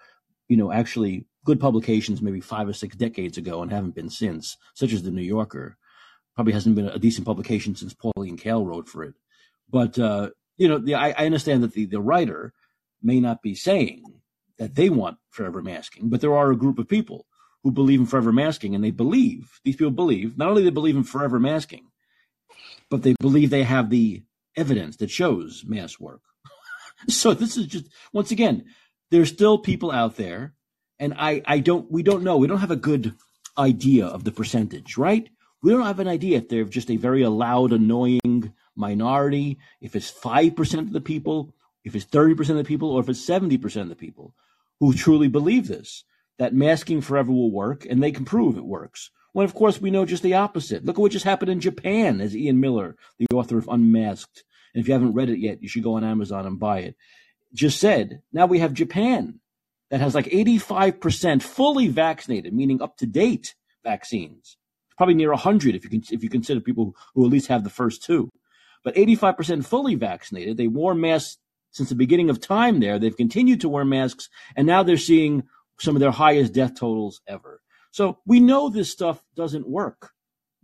[0.49, 4.57] you know, actually good publications maybe five or six decades ago and haven't been since,
[4.73, 5.77] such as the New Yorker.
[6.35, 9.13] Probably hasn't been a decent publication since Pauline Kael wrote for it.
[9.69, 12.53] But uh, you know, the, I, I understand that the the writer
[13.03, 14.03] may not be saying
[14.57, 17.27] that they want forever masking, but there are a group of people
[17.63, 20.95] who believe in forever masking, and they believe these people believe not only they believe
[20.95, 21.87] in forever masking,
[22.89, 24.23] but they believe they have the
[24.55, 26.21] evidence that shows mass work.
[27.07, 28.65] so this is just once again,
[29.11, 30.53] there's still people out there,
[30.99, 33.15] and I I don't we don't know we don't have a good
[33.57, 35.29] idea of the percentage, right?
[35.63, 40.09] We don't have an idea if they're just a very loud, annoying minority, if it's
[40.09, 41.53] five percent of the people,
[41.87, 44.35] if it's 30% of the people or if it's 70% of the people
[44.79, 46.03] who truly believe this,
[46.37, 49.11] that masking forever will work and they can prove it works.
[49.33, 50.85] When of course we know just the opposite.
[50.85, 54.43] Look at what just happened in Japan as Ian Miller, the author of Unmasked.
[54.73, 56.95] And if you haven't read it yet, you should go on Amazon and buy it.
[57.53, 59.39] Just said, now we have Japan
[59.89, 64.57] that has like 85% fully vaccinated, meaning up to date vaccines.
[64.97, 67.69] Probably near 100 if you can, if you consider people who at least have the
[67.69, 68.29] first two.
[68.83, 70.57] But 85% fully vaccinated.
[70.57, 71.37] They wore masks
[71.71, 72.97] since the beginning of time there.
[72.97, 75.43] They've continued to wear masks, and now they're seeing
[75.79, 77.61] some of their highest death totals ever.
[77.91, 80.11] So we know this stuff doesn't work.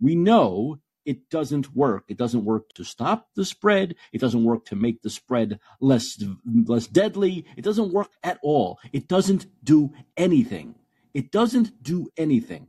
[0.00, 2.04] We know it doesn't work.
[2.08, 3.94] It doesn't work to stop the spread.
[4.12, 7.46] It doesn't work to make the spread less less deadly.
[7.56, 8.78] It doesn't work at all.
[8.92, 10.76] It doesn't do anything.
[11.12, 12.68] It doesn't do anything.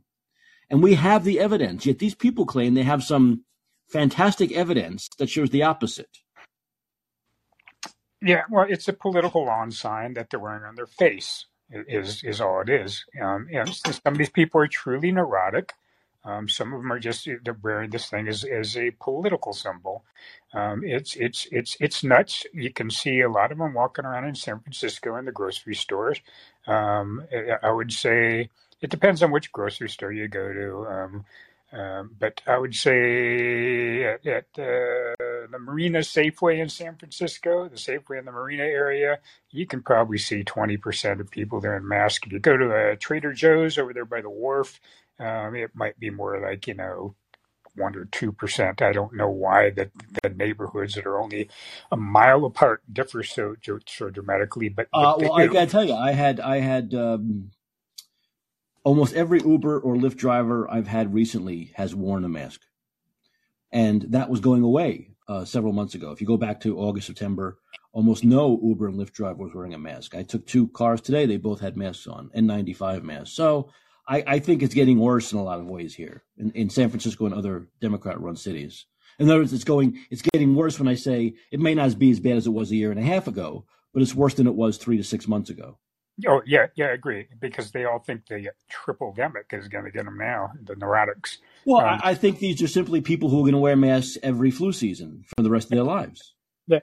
[0.70, 1.86] And we have the evidence.
[1.86, 3.44] Yet these people claim they have some
[3.88, 6.18] fantastic evidence that shows the opposite.
[8.22, 11.46] Yeah, well, it's a political lawn sign that they're wearing on their face.
[11.70, 13.04] Is is all it is.
[13.20, 15.74] Um, and some of these people are truly neurotic.
[16.24, 20.04] Um, some of them are just they're wearing this thing as, as a political symbol.
[20.52, 22.44] Um, it's it's it's it's nuts.
[22.52, 25.74] You can see a lot of them walking around in San Francisco in the grocery
[25.74, 26.20] stores.
[26.66, 27.26] Um,
[27.62, 28.48] I would say
[28.80, 30.86] it depends on which grocery store you go to.
[30.86, 31.24] Um,
[31.72, 35.15] um, but I would say at, at uh,
[35.50, 39.18] the Marina Safeway in San Francisco, the Safeway in the Marina area,
[39.50, 42.26] you can probably see 20% of people there in masks.
[42.26, 44.80] If you go to a uh, Trader Joe's over there by the wharf,
[45.18, 47.14] um, it might be more like, you know,
[47.76, 48.82] one or two percent.
[48.82, 49.90] I don't know why the
[50.22, 51.48] the neighborhoods that are only
[51.92, 53.54] a mile apart differ so
[53.86, 54.68] so dramatically.
[54.68, 57.50] But, but uh, well, I gotta tell you, I had I had um,
[58.82, 62.62] almost every Uber or Lyft driver I've had recently has worn a mask,
[63.70, 66.10] and that was going away uh, several months ago.
[66.12, 67.58] If you go back to August, September,
[67.92, 70.14] almost no Uber and Lyft driver was wearing a mask.
[70.14, 73.34] I took two cars today; they both had masks on, N95 masks.
[73.34, 73.70] So
[74.08, 76.90] I, I think it's getting worse in a lot of ways here in, in San
[76.90, 78.86] Francisco and other Democrat-run cities.
[79.18, 82.10] In other words, it's going, it's getting worse when I say it may not be
[82.10, 84.46] as bad as it was a year and a half ago, but it's worse than
[84.46, 85.78] it was three to six months ago.
[86.26, 87.26] Oh yeah, yeah, I agree.
[87.40, 91.38] Because they all think the triple demic is going to get them now, the neurotics.
[91.66, 94.50] Well, um, I think these are simply people who are going to wear masks every
[94.50, 96.32] flu season for the rest of their lives.
[96.66, 96.80] Yeah,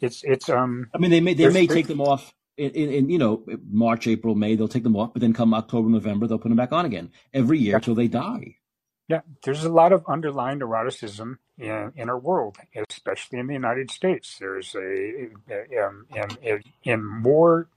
[0.00, 0.48] it's it's.
[0.48, 3.44] Um, I mean, they may they may take them off in, in, in, you know
[3.70, 4.56] March, April, May.
[4.56, 7.10] They'll take them off, but then come October, November, they'll put them back on again
[7.32, 8.56] every year until they die.
[9.08, 12.56] Yeah, there's a lot of underlying neuroticism in, in our world,
[12.88, 14.38] especially in the United States.
[14.40, 15.28] There's a,
[15.84, 16.06] um,
[16.42, 17.68] in, in more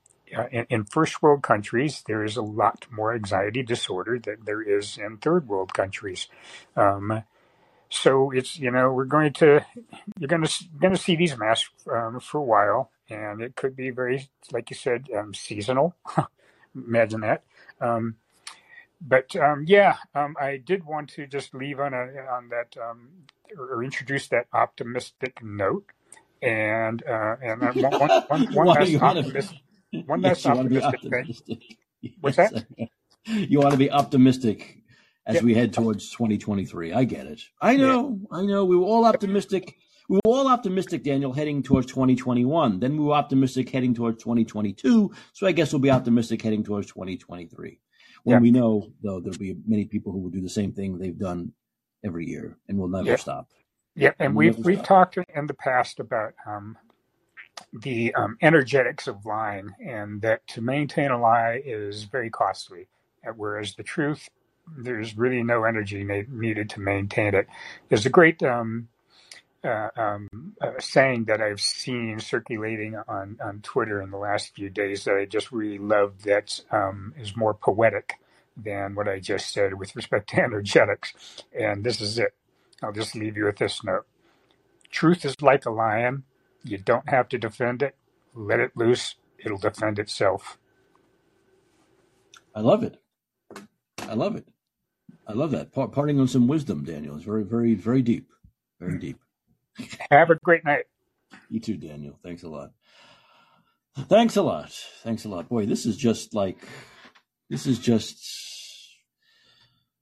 [0.52, 4.98] in, in, first world countries, there is a lot more anxiety disorder than there is
[4.98, 6.28] in third world countries.
[6.76, 7.24] Um,
[7.90, 9.66] so it's you know we're going to
[10.20, 13.76] you're going to going to see these masks um, for a while, and it could
[13.76, 15.96] be very like you said um, seasonal.
[16.76, 17.44] Imagine that.
[17.80, 18.16] Um,
[19.00, 22.76] but um, yeah, um, I did want to just leave on a on that
[23.58, 25.86] or, or introduce that optimistic note
[26.42, 29.60] and uh, and one, one, one, one last optimistic
[30.06, 31.46] one last yes, optimistic, optimistic
[32.02, 32.14] thing.
[32.22, 32.66] What's that?
[33.26, 34.78] You want to be optimistic
[35.26, 35.42] as yeah.
[35.42, 36.94] we head towards 2023.
[36.94, 37.42] I get it.
[37.62, 38.20] I know.
[38.32, 38.38] Yeah.
[38.38, 38.64] I know.
[38.64, 39.76] We were all optimistic.
[40.08, 42.80] We were all optimistic, Daniel, heading towards 2021.
[42.80, 45.12] Then we were optimistic heading towards 2022.
[45.34, 47.82] So I guess we'll be optimistic heading towards 2023.
[48.24, 48.40] When yeah.
[48.40, 51.52] we know, though, there'll be many people who will do the same thing they've done
[52.06, 53.50] every year and will never stop.
[53.96, 56.78] Yeah, and we'll we've we've talked in the past about um,
[57.74, 62.88] the um, energetics of lying, and that to maintain a lie is very costly.
[63.28, 64.30] Uh, whereas the truth
[64.78, 67.48] there's really no energy needed to maintain it.
[67.90, 68.90] There's a great um,
[69.64, 74.70] uh, um, uh, saying that I've seen circulating on, on Twitter in the last few
[74.70, 78.16] days that I just really love that um, is more poetic
[78.58, 81.44] than what I just said with respect to energetics.
[81.58, 82.34] And this is it.
[82.84, 84.08] I'll just leave you with this note.
[84.92, 86.24] Truth is like a lion.
[86.64, 87.96] You don't have to defend it.
[88.34, 89.16] Let it loose.
[89.44, 90.58] It'll defend itself.
[92.56, 93.02] I love it.
[94.02, 94.48] I love it.
[95.28, 95.72] I love that.
[95.74, 97.16] parting on some wisdom, Daniel.
[97.16, 98.30] It's very, very, very deep.
[98.80, 99.00] Very hmm.
[99.00, 99.20] deep.
[100.12, 100.86] Have a great night.
[101.50, 102.18] You too, Daniel.
[102.24, 102.72] Thanks a lot.
[103.96, 104.72] Thanks a lot.
[105.04, 105.50] Thanks a lot.
[105.50, 106.58] Boy, this is just like,
[107.50, 108.24] this is just,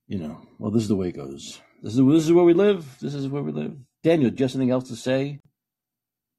[0.08, 1.60] you know, well, this is the way it goes.
[1.82, 2.98] This is, this is where we live.
[3.00, 3.76] This is where we live.
[4.04, 5.40] Daniel, just anything else to say?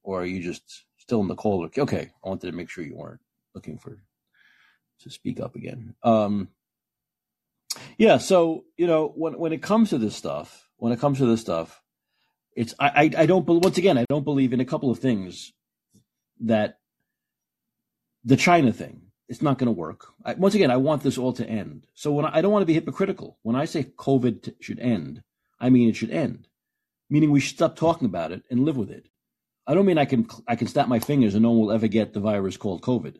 [0.06, 1.72] Or are you just still in the cold?
[1.76, 2.10] Okay.
[2.24, 3.20] I wanted to make sure you weren't
[3.54, 3.98] looking for,
[5.00, 5.94] to speak up again.
[6.04, 6.48] Um,
[7.98, 8.18] yeah.
[8.18, 11.40] So, you know, when, when it comes to this stuff, when it comes to this
[11.40, 11.82] stuff,
[12.54, 15.52] it's I, I, I don't once again I don't believe in a couple of things
[16.40, 16.78] that
[18.24, 20.06] the China thing it's not going to work.
[20.24, 21.88] I, once again, I want this all to end.
[21.94, 25.22] So when I, I don't want to be hypocritical, when I say COVID should end,
[25.58, 26.46] I mean it should end,
[27.10, 29.08] meaning we should stop talking about it and live with it.
[29.66, 31.88] I don't mean I can I can snap my fingers and no one will ever
[31.88, 33.16] get the virus called COVID.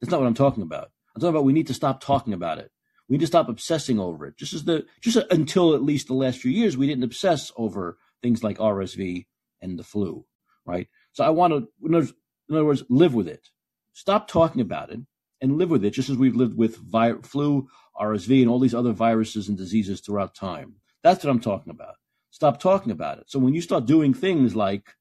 [0.00, 0.90] That's not what I'm talking about.
[1.14, 2.70] I'm talking about we need to stop talking about it.
[3.08, 4.36] We need to stop obsessing over it.
[4.36, 7.98] Just as the just until at least the last few years, we didn't obsess over
[8.22, 9.26] things like RSV
[9.62, 10.26] and the flu,
[10.66, 10.88] right?
[11.12, 12.08] So I want to, in other,
[12.48, 13.48] in other words, live with it.
[13.92, 15.00] Stop talking about it
[15.40, 17.68] and live with it, just as we've lived with vi- flu,
[18.00, 20.76] RSV, and all these other viruses and diseases throughout time.
[21.02, 21.94] That's what I'm talking about.
[22.30, 23.24] Stop talking about it.
[23.28, 24.94] So when you start doing things like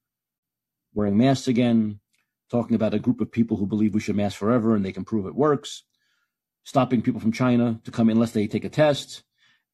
[0.97, 1.99] wearing masks again,
[2.49, 5.05] talking about a group of people who believe we should mask forever and they can
[5.05, 5.83] prove it works,
[6.63, 9.21] stopping people from China to come in unless they take a test,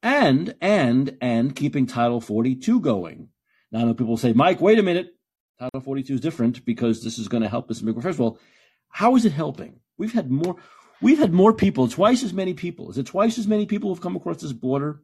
[0.02, 3.30] and and and keeping Title 42 going.
[3.72, 5.14] Now, I know people say, Mike, wait a minute.
[5.58, 7.80] Title 42 is different because this is going to help us.
[7.80, 8.38] First of all,
[8.90, 9.80] how is it helping?
[9.96, 10.56] We've had more.
[11.00, 12.90] We've had more people, twice as many people.
[12.90, 15.02] Is it twice as many people who've come across this border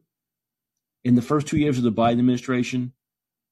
[1.03, 2.93] in the first two years of the Biden administration,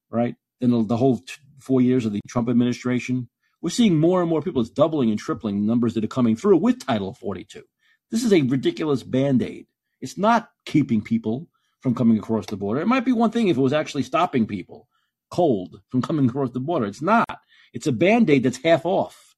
[0.09, 0.35] right?
[0.61, 1.21] Than the, whole
[1.59, 3.29] four years of the Trump administration.
[3.61, 4.61] We're seeing more and more people.
[4.61, 7.63] It's doubling and tripling the numbers that are coming through with Title 42.
[8.11, 9.67] This is a ridiculous band aid.
[10.01, 11.47] It's not keeping people
[11.81, 12.81] from coming across the border.
[12.81, 14.87] It might be one thing if it was actually stopping people
[15.29, 16.85] cold from coming across the border.
[16.85, 17.39] It's not.
[17.73, 19.35] It's a band aid that's half off.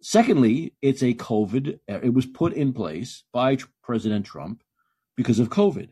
[0.00, 4.62] Secondly, it's a COVID, uh, it was put in place by President Trump
[5.16, 5.90] because of COVID.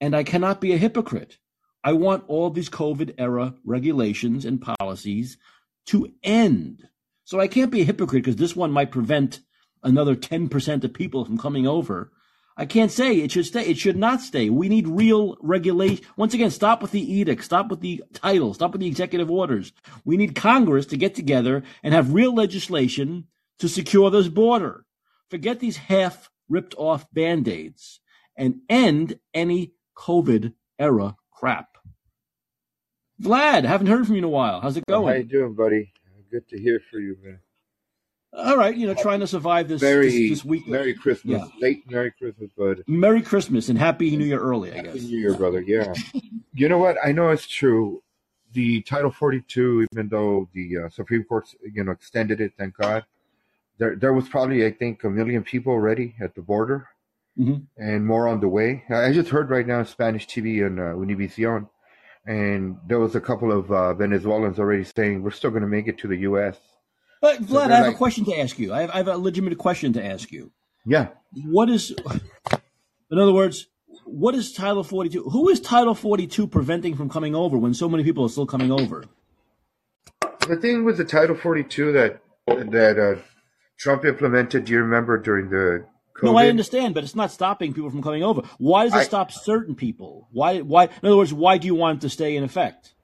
[0.00, 1.38] And I cannot be a hypocrite.
[1.86, 5.38] I want all these COVID era regulations and policies
[5.86, 6.88] to end.
[7.24, 9.40] So I can't be a hypocrite because this one might prevent
[9.82, 12.12] another 10% of people from coming over
[12.58, 13.66] I can't say it should stay.
[13.66, 14.48] It should not stay.
[14.48, 16.04] We need real regulation.
[16.16, 17.44] Once again, stop with the edict.
[17.44, 18.54] Stop with the title.
[18.54, 19.72] Stop with the executive orders.
[20.06, 23.26] We need Congress to get together and have real legislation
[23.58, 24.86] to secure this border.
[25.28, 28.00] Forget these half ripped off band aids
[28.38, 31.75] and end any COVID era crap.
[33.22, 34.60] Vlad, haven't heard from you in a while.
[34.60, 35.14] How's it going?
[35.14, 35.92] How you doing, buddy?
[36.30, 37.38] Good to hear from you, man.
[38.36, 40.68] All right, you know, trying to survive this Merry, this, this week.
[40.68, 41.60] Merry Christmas, yeah.
[41.60, 42.82] late Merry Christmas, bud.
[42.86, 44.72] Merry Christmas and Happy New Year early.
[44.72, 45.02] I Happy guess.
[45.04, 45.62] New Year, brother.
[45.62, 45.94] Yeah.
[46.52, 46.96] you know what?
[47.02, 48.02] I know it's true.
[48.52, 53.06] The Title 42, even though the uh, Supreme Court, you know, extended it, thank God.
[53.78, 56.88] There, there was probably, I think, a million people already at the border,
[57.38, 57.62] mm-hmm.
[57.78, 58.84] and more on the way.
[58.90, 61.68] I just heard right now Spanish TV on uh, Univision,
[62.26, 65.86] and there was a couple of uh, Venezuelans already saying we're still going to make
[65.86, 66.58] it to the U.S.
[67.20, 68.72] But Vlad, so I have like, a question to ask you.
[68.72, 70.50] I have, I have a legitimate question to ask you.
[70.84, 71.08] Yeah.
[71.44, 71.94] What is,
[73.10, 73.68] in other words,
[74.04, 75.22] what is Title 42?
[75.24, 78.70] Who is Title 42 preventing from coming over when so many people are still coming
[78.70, 79.04] over?
[80.20, 83.20] The thing with the Title 42 that that uh,
[83.78, 85.86] Trump implemented, do you remember during the
[86.16, 86.24] COVID?
[86.24, 88.42] No, I understand, but it's not stopping people from coming over.
[88.58, 90.28] Why does it I, stop certain people?
[90.32, 90.60] Why?
[90.60, 90.84] Why?
[90.84, 92.94] In other words, why do you want it to stay in effect?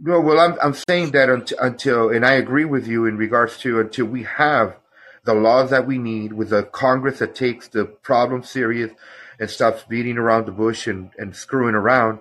[0.00, 3.58] No, well, I'm I'm saying that until, until, and I agree with you in regards
[3.58, 4.76] to until we have
[5.24, 8.92] the laws that we need with a Congress that takes the problem serious
[9.40, 12.20] and stops beating around the bush and, and screwing around.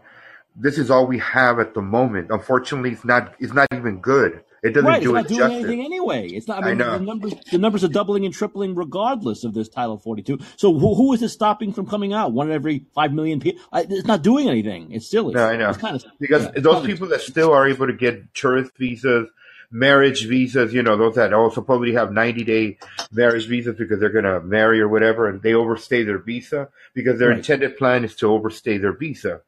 [0.56, 2.32] This is all we have at the moment.
[2.32, 4.44] Unfortunately, it's not it's not even good.
[4.64, 6.28] It doesn't right, do it's it not doing anything anyway.
[6.30, 6.64] It's not.
[6.64, 9.98] I mean, I the numbers the numbers are doubling and tripling regardless of this Title
[9.98, 10.40] 42.
[10.56, 12.34] So who, who is it stopping from coming out?
[12.34, 13.62] One in every five million people.
[13.74, 14.92] It's not doing anything.
[14.92, 15.36] It's silly.
[15.36, 15.70] No, I know.
[15.70, 19.30] It's kind of because yeah, those people that still are able to get tourist visas,
[19.70, 22.78] marriage visas, you know, those that all supposedly have 90 day
[23.12, 27.20] marriage visas because they're going to marry or whatever, and they overstay their visa because
[27.20, 27.38] their Right.
[27.38, 29.42] intended plan is to overstay their visa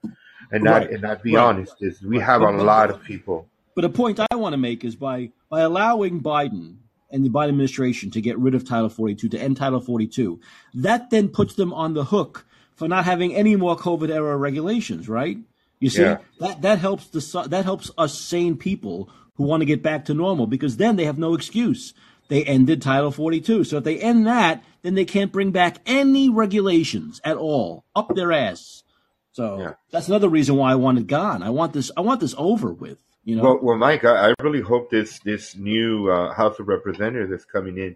[0.51, 0.91] and not Right.
[0.91, 1.43] and not be Right.
[1.43, 1.75] honest.
[1.81, 3.47] Is we have a lot of people.
[3.75, 6.77] But a point I want to make is by by allowing Biden
[7.11, 10.39] and the Biden administration to get rid of Title 42, to end Title 42,
[10.75, 12.45] that then puts them on the hook
[12.75, 15.37] for not having any more COVID era regulations, right?
[15.79, 16.17] You see, Yeah.
[16.39, 20.13] that that helps the that helps us sane people who want to get back to
[20.13, 21.93] normal because then they have no excuse.
[22.27, 23.63] They ended Title 42.
[23.63, 28.13] So if they end that, then they can't bring back any regulations at all up
[28.13, 28.83] their ass.
[29.31, 29.73] So Yeah.
[29.91, 31.41] that's another reason why I want it gone.
[31.41, 32.99] I want this I want this over with,
[33.29, 33.43] you know.
[33.43, 37.45] Well, well, Mike, I, I really hope this this new uh, House of Representatives that's
[37.45, 37.95] coming in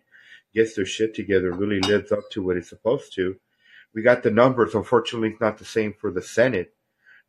[0.53, 3.35] gets their shit together, really lives up to what it's supposed to.
[3.93, 4.75] We got the numbers.
[4.75, 6.73] Unfortunately, it's not the same for the Senate.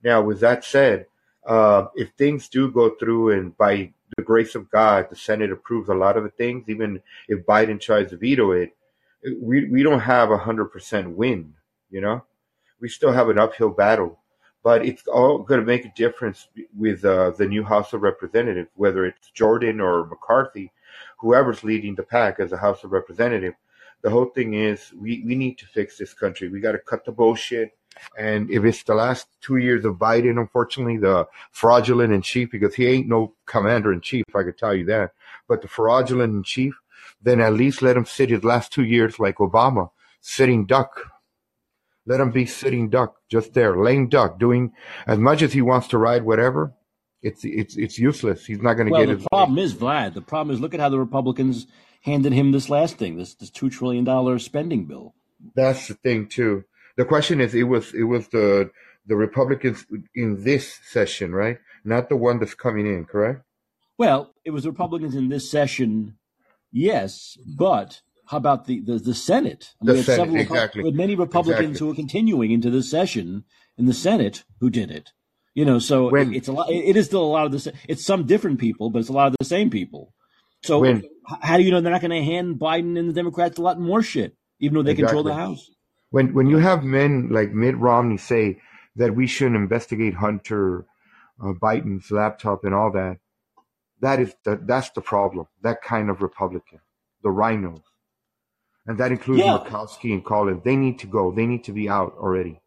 [0.02, 1.06] Now, with that said,
[1.46, 5.88] uh, if things do go through and by the grace of God, the Senate approves
[5.88, 8.76] a lot of the things, even if Biden tries to veto it,
[9.40, 11.54] we, we don't have a hundred percent win,
[11.90, 12.24] you know,
[12.80, 14.20] we still have an uphill battle,
[14.64, 18.70] but it's all going to make a difference with uh, the new House of Representatives,
[18.74, 20.72] whether it's Jordan or McCarthy,
[21.18, 23.52] whoever's leading the pack as a House of Representative.
[24.00, 26.48] The whole thing is we, we need to fix this country.
[26.48, 27.76] We got to cut the bullshit.
[28.18, 32.74] And if it's the last two years of Biden, unfortunately, the fraudulent in chief, because
[32.74, 35.12] he ain't no commander in chief, I could tell you that,
[35.46, 36.74] but the fraudulent in chief,
[37.22, 39.90] then at least let him sit his last two years like Obama,
[40.20, 41.13] sitting duck.
[42.06, 44.72] Let him be sitting duck, just there, lame duck, doing
[45.06, 46.72] as much as he wants to ride whatever.
[47.22, 48.44] It's it's it's useless.
[48.44, 49.26] He's not going to Well, get the his.
[49.28, 50.12] problem is Vlad.
[50.14, 51.66] The problem is look at how the Republicans
[52.02, 55.14] handed him this last thing, this this two trillion dollar spending bill.
[55.54, 56.64] That's the thing too.
[56.96, 58.70] The question is, it was it was the
[59.06, 61.58] the Republicans in this session, right?
[61.84, 63.42] Not the one that's coming in, correct?
[63.96, 66.16] Well, it was the Republicans in this session,
[66.72, 69.74] yes, but how about the the, the Senate?
[69.80, 70.92] The we had Senate, several exactly.
[70.92, 71.86] many Republicans Exactly.
[71.86, 73.44] who are continuing into this session
[73.76, 75.12] in the Senate who did it.
[75.54, 76.70] You know, so When- it's a lot.
[76.70, 77.72] It, is still a lot of the.
[77.88, 80.12] It's some different people, but it's a lot of the same people.
[80.62, 81.04] So When-
[81.40, 83.78] how do you know they're not going to hand Biden and the Democrats a lot
[83.78, 85.70] more shit, even though they control the House?
[86.10, 88.58] When when you have men like Mitt Romney say
[88.96, 90.86] that we shouldn't investigate Hunter
[91.42, 93.18] uh, Biden's laptop and all that,
[94.00, 95.46] that is the, that's the problem.
[95.62, 96.80] That kind of Republican,
[97.22, 97.82] the RINOs,
[98.86, 99.58] and that includes Yeah.
[99.58, 100.62] Murkowski and Collins.
[100.64, 101.32] They need to go.
[101.32, 102.60] They need to be out already.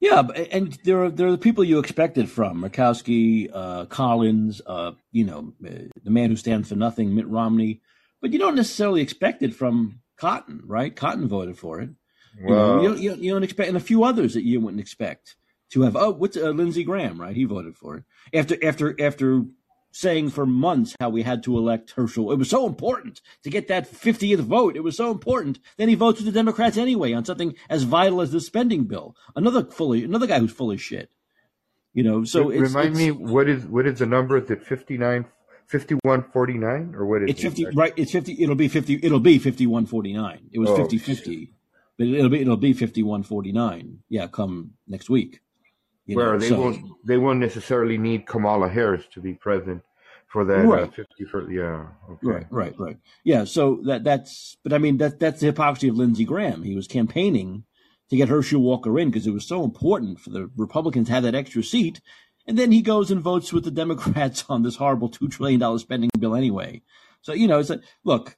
[0.00, 0.20] Yeah,
[0.50, 5.24] and there are there are the people you expected from Murkowski, uh, Collins, uh, you
[5.24, 5.70] know, uh,
[6.02, 7.80] the man who stands for nothing, Mitt Romney,
[8.20, 10.94] but you don't necessarily expect it from Cotton, right?
[10.94, 11.90] Cotton voted for it.
[12.36, 14.60] You, Well, you, don't, you, don't- you don't expect, and a few others that you
[14.60, 15.36] wouldn't expect
[15.70, 15.94] to have.
[15.94, 17.36] Oh, what's uh, Lindsey Graham, right?
[17.36, 18.04] He voted for it
[18.34, 19.44] after after after
[19.92, 22.32] saying for months how we had to elect Herschel.
[22.32, 24.74] It was so important to get that 50th vote.
[24.74, 25.60] It was so important.
[25.76, 29.14] Then he votes with the Democrats anyway on something as vital as the spending bill.
[29.36, 31.10] Another fully another guy who's full of shit.
[31.94, 34.38] You know, so re- it's, remind it's, me what is what is the number?
[34.38, 35.26] Is it 59,
[35.66, 37.42] 5149 or what is It's it?
[37.42, 37.92] fifty, right?
[37.96, 38.42] It's fifty.
[38.42, 38.98] It'll be fifty.
[39.02, 40.48] It'll be fifty-one forty-nine.
[40.52, 41.50] It was Oh, 50-50,
[41.98, 43.98] but it'll be it'll be fifty-one forty-nine.
[44.08, 45.40] Yeah, come next week.
[46.14, 49.82] Where know, they so- won't they won't necessarily need Kamala Harris to be president
[50.32, 52.26] for that uh, 50 for yeah okay.
[52.26, 52.98] Right, right, right.
[53.22, 53.44] Yeah.
[53.44, 54.56] So that that's.
[54.62, 56.62] But I mean that that's the hypocrisy of Lindsey Graham.
[56.62, 57.64] He was campaigning
[58.08, 61.22] to get Herschel Walker in because it was so important for the Republicans to have
[61.24, 62.00] that extra seat,
[62.46, 65.78] and then he goes and votes with the Democrats on this horrible two trillion dollar
[65.78, 66.80] spending bill anyway.
[67.20, 68.36] So you know, it's like, look,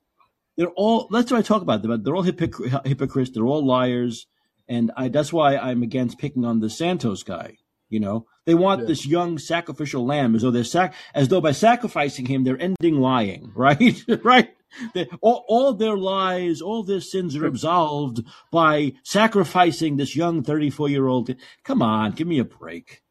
[0.56, 1.08] they're all.
[1.08, 1.82] That's what I talk about.
[1.82, 3.30] They're they're all hypocr- hypocrites.
[3.30, 4.26] They're all liars,
[4.68, 5.08] and I.
[5.08, 7.58] That's why I'm against picking on the Santos guy.
[7.94, 8.86] You know, they want Yeah.
[8.88, 12.98] this young sacrificial lamb as though they're sac- as though by sacrificing him they're ending
[13.00, 14.04] lying, right?
[14.24, 14.50] right?
[14.92, 20.88] They, all, all their lies, all their sins are absolved by sacrificing this young 34
[20.88, 21.32] year old.
[21.62, 23.02] Come on, give me a break.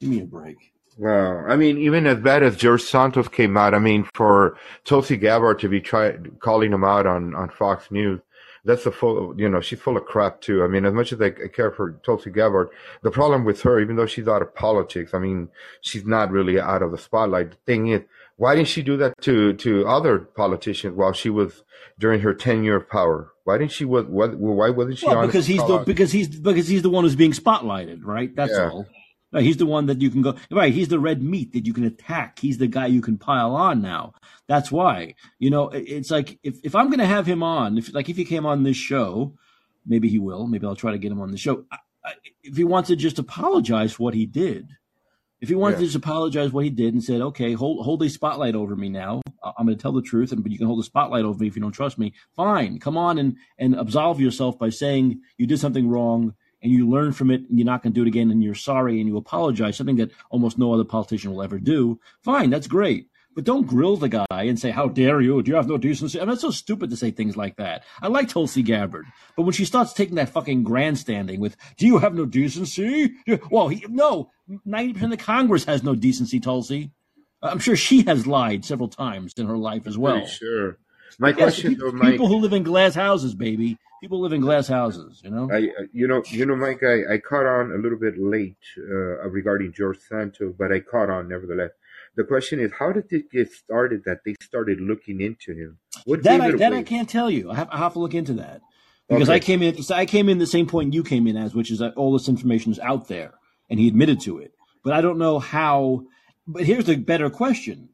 [0.00, 0.56] Give me a break.
[0.96, 5.16] Well, I mean, even as bad as George Santos came out, I mean, for Tulsi
[5.18, 8.20] Gabbard to be try, calling him out on, on Fox News,
[8.64, 10.64] that's a full, you know, she's full of crap too.
[10.64, 12.70] I mean, as much as I care for Tulsi Gabbard,
[13.02, 15.48] the problem with her, even though she's out of politics, I mean,
[15.80, 17.50] she's not really out of the spotlight.
[17.50, 18.02] The thing is,
[18.36, 21.62] why didn't she do that to, to other politicians while she was
[21.98, 23.30] during her tenure of power?
[23.44, 26.82] Why didn't she, was, why wasn't she Well, because he's the because he's because he's
[26.82, 28.34] the one who's being spotlighted, right?
[28.34, 28.70] That's Yeah.
[28.70, 28.86] all.
[29.34, 30.72] Right, he's the one that you can go right.
[30.72, 32.38] He's the red meat that you can attack.
[32.38, 34.12] He's the guy you can pile on now.
[34.46, 37.76] That's why you know it- it's like if if I'm going to have him on,
[37.76, 39.34] if like if he came on this show,
[39.84, 40.46] maybe he will.
[40.46, 41.64] Maybe I'll try to get him on the show.
[41.72, 42.12] I, I,
[42.44, 44.68] if he wants to just apologize for what he did,
[45.40, 45.80] if he wants Yeah.
[45.80, 48.88] to just apologize what he did and said, okay, hold hold a spotlight over me
[48.88, 51.38] now, I'm going to tell the truth, and but you can hold a spotlight over
[51.40, 52.12] me if you don't trust me.
[52.36, 56.34] Fine, come on and and absolve yourself by saying you did something wrong
[56.64, 58.54] and you learn from it and you're not going to do it again and you're
[58.54, 62.00] sorry and you apologize, something that almost no other politician will ever do.
[62.22, 63.08] Fine, that's great.
[63.34, 65.42] But don't grill the guy and say, How dare you?
[65.42, 66.20] Do you have no decency?
[66.20, 67.82] I mean, it's so stupid to say things like that.
[68.00, 69.06] I like Tulsi Gabbard.
[69.36, 73.12] But when she starts taking that fucking grandstanding with, Do you have no decency?
[73.50, 74.30] Well, he, no,
[74.66, 76.92] 90% of the Congress has no decency, Tulsi.
[77.42, 80.14] I'm sure she has lied several times in her life as well.
[80.14, 80.78] Pretty sure.
[81.18, 83.78] My question, people, though, Mike, people who live in glass houses, baby.
[84.04, 85.48] People live in glass houses, you know?
[85.50, 88.58] I, uh, you know, you know, Mike, I, I caught on a little bit late
[88.76, 91.70] uh, regarding George Santos, but I caught on nevertheless.
[92.14, 95.78] The question is, how did it get started that they started looking into him?
[96.04, 97.50] What That I that I can't tell you.
[97.50, 98.60] I have, I have to look into that
[99.08, 99.36] because Okay.
[99.36, 99.74] I came in.
[99.90, 102.28] I came in the same point you came in as, which is that all this
[102.28, 103.32] information is out there,
[103.70, 104.52] and he admitted to it.
[104.82, 106.04] But I don't know how.
[106.46, 107.88] But here's the better question: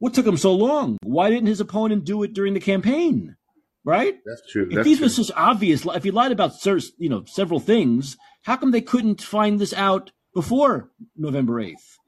[0.00, 0.98] What took him so long?
[1.04, 3.36] Why didn't his opponent do it during the campaign?
[3.84, 4.18] Right?
[4.24, 4.68] That's true.
[4.68, 5.06] If That's these true.
[5.06, 9.20] were such obvious, if he lied about you know several things, how come they couldn't
[9.20, 11.98] find this out before November eighth?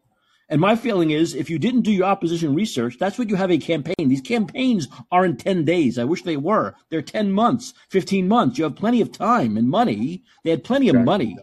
[0.49, 3.51] And my feeling is, if you didn't do your opposition research, that's what you have
[3.51, 3.95] a campaign.
[3.99, 5.99] These campaigns aren't ten days.
[5.99, 6.75] I wish they were.
[6.91, 8.59] They're ten months, fifteen months.
[8.59, 10.23] You have plenty of time and money.
[10.45, 11.37] They had plenty of money.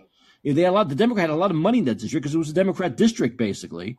[0.44, 0.90] They had a lot.
[0.90, 2.96] The Democrat had a lot of money in that district because it was a Democrat
[2.96, 3.98] district, basically,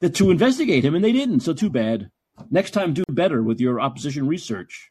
[0.00, 1.40] that to investigate him, and they didn't.
[1.40, 2.10] So too bad.
[2.50, 4.89] Next time, do better with your opposition research.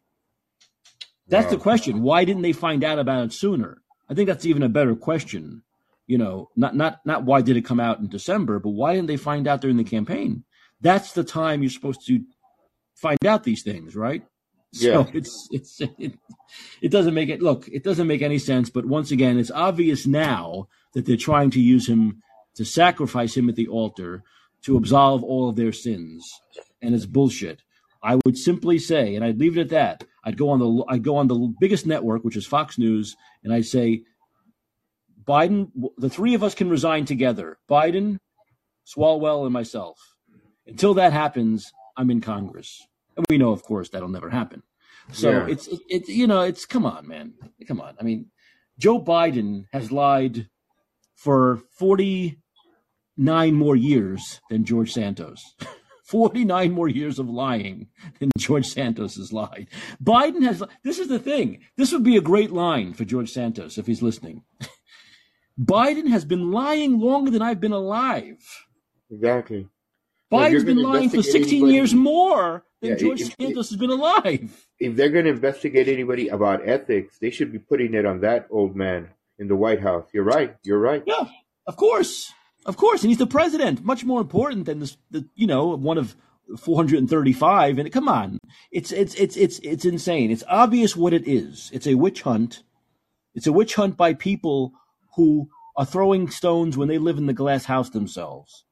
[1.29, 1.51] That's Wow.
[1.51, 2.01] the question.
[2.01, 3.81] Why didn't they find out about it sooner?
[4.09, 5.63] I think that's even a better question.
[6.07, 9.07] You know, not not not why did it come out in December, but why didn't
[9.07, 10.43] they find out during the campaign?
[10.81, 12.23] That's the time you're supposed to
[12.95, 14.23] find out these things, right?
[14.71, 15.03] Yeah.
[15.05, 16.13] So it's it's it,
[16.81, 20.07] it doesn't make it look, it doesn't make any sense, but once again, it's obvious
[20.07, 22.23] now that they're trying to use him
[22.55, 24.23] to sacrifice him at the altar
[24.63, 26.27] to absolve all of their sins.
[26.81, 27.61] And it's bullshit.
[28.01, 30.03] I would simply say, and I'd leave it at that.
[30.23, 33.53] I'd go on the I'd go on the biggest network, which is Fox News, and
[33.53, 34.03] I'd say,
[35.27, 37.57] Biden, the three of us can resign together.
[37.69, 38.17] Biden,
[38.87, 39.97] Swalwell, and myself.
[40.65, 42.81] Until that happens, I'm in Congress,
[43.17, 44.63] and we know, of course, that'll never happen.
[45.11, 45.47] So Yeah.
[45.47, 47.33] it's it, it you know it's come on, man,
[47.67, 47.95] come on.
[47.99, 48.27] I mean,
[48.77, 50.47] Joe Biden has lied
[51.15, 55.43] for 49 more years than George Santos.
[56.09, 57.87] 49 more years of lying
[58.19, 59.67] than George Santos has lied.
[60.03, 61.59] Biden has, this is the thing.
[61.77, 64.43] This would be a great line for George Santos if he's listening.
[65.59, 68.37] Biden has been lying longer than I've been alive.
[69.11, 69.67] Exactly.
[70.31, 73.89] Biden's been lying for 16 anybody- years more than Yeah, George if- Santos has been
[73.91, 74.65] alive.
[74.79, 78.47] If they're going to investigate anybody about ethics, they should be putting it on that
[78.49, 80.07] old man in the White House.
[80.13, 80.55] You're right.
[80.63, 81.03] You're right.
[81.05, 81.25] Yeah,
[81.67, 82.31] of course,
[82.65, 83.83] of course, and he's the president.
[83.83, 86.15] Much more important than this, the, you know, one of
[86.57, 87.79] 435.
[87.79, 88.39] And come on,
[88.71, 90.31] it's it's it's it's it's insane.
[90.31, 91.69] It's obvious what it is.
[91.73, 92.63] It's a witch hunt.
[93.33, 94.73] It's a witch hunt by people
[95.15, 98.65] who are throwing stones when they live in the glass house themselves,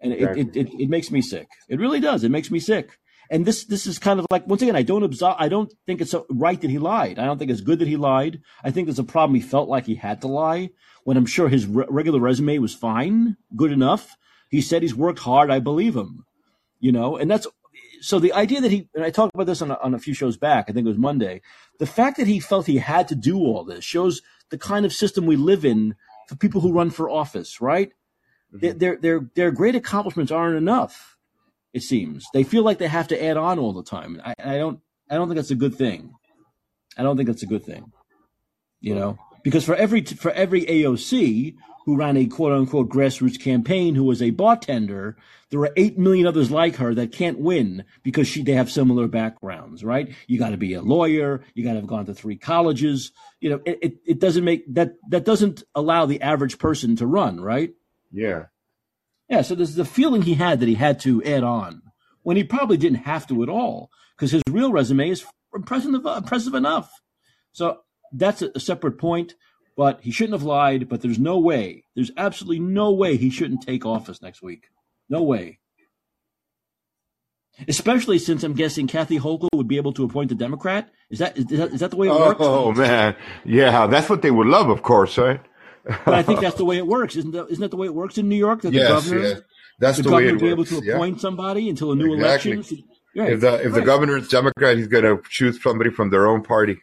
[0.00, 1.48] and it, it, it, it makes me sick.
[1.68, 2.22] It really does.
[2.22, 2.98] It makes me sick.
[3.30, 5.36] And this this is kind of like once again, I don't absolve.
[5.38, 7.18] I don't think it's right that he lied.
[7.18, 8.40] I don't think it's good that he lied.
[8.62, 9.34] I think there's a problem.
[9.34, 10.70] He felt like he had to lie
[11.04, 14.16] when I'm sure his re- regular resume was fine, good enough.
[14.48, 15.50] He said he's worked hard.
[15.50, 16.26] I believe him.
[16.80, 17.46] You know, and that's
[18.00, 20.14] so the idea that he and I talked about this on a, on a few
[20.14, 20.66] shows back.
[20.68, 21.40] I think it was Monday.
[21.78, 24.92] The fact that he felt he had to do all this shows the kind of
[24.92, 25.94] system we live in
[26.28, 27.60] for people who run for office.
[27.60, 27.92] Right?
[28.52, 28.58] Mm-hmm.
[28.58, 31.16] Their, their their their great accomplishments aren't enough.
[31.72, 34.20] It seems they feel like they have to add on all the time.
[34.24, 36.14] I, I don't I don't think that's a good thing.
[36.96, 37.92] I don't think that's a good thing.
[38.80, 43.94] You know, because for every for every AOC who ran a quote unquote grassroots campaign
[43.94, 45.16] who was a bartender,
[45.50, 49.08] there are eight million others like her that can't win because she they have similar
[49.08, 50.14] backgrounds, right?
[50.26, 53.12] You got to be a lawyer, you got to have gone to three colleges.
[53.40, 57.06] You know, it, it, it doesn't make that that doesn't allow the average person to
[57.06, 57.72] run, right?
[58.10, 58.46] Yeah.
[59.28, 61.82] Yeah, so there's the feeling he had that he had to add on
[62.22, 65.24] when he probably didn't have to at all because his real resume is
[65.54, 66.92] impressive, impressive enough.
[67.52, 67.78] So
[68.12, 69.34] that's a, separate point,
[69.76, 70.88] but he shouldn't have lied.
[70.88, 74.68] But there's no way, there's absolutely no way he shouldn't take office next week.
[75.08, 75.58] No way.
[77.68, 80.90] Especially since I'm guessing Kathy Hochul would be able to appoint a Democrat.
[81.10, 82.40] Is that is that, is that the way it works?
[82.40, 83.14] Oh man,
[83.44, 85.40] yeah, that's what they would love, of course, right?
[85.84, 87.48] But I think that's the way it works, isn't that?
[87.50, 88.62] Isn't that the way it works in New York?
[88.62, 89.40] That yes, the governor, yes.
[89.78, 90.94] That's the, the, way governor be able to yeah.
[90.94, 92.52] appoint somebody until a new Exactly.
[92.52, 92.84] election.
[93.14, 93.32] Right.
[93.32, 96.42] If the if the governor is Democrat, he's going to choose somebody from their own
[96.42, 96.78] party.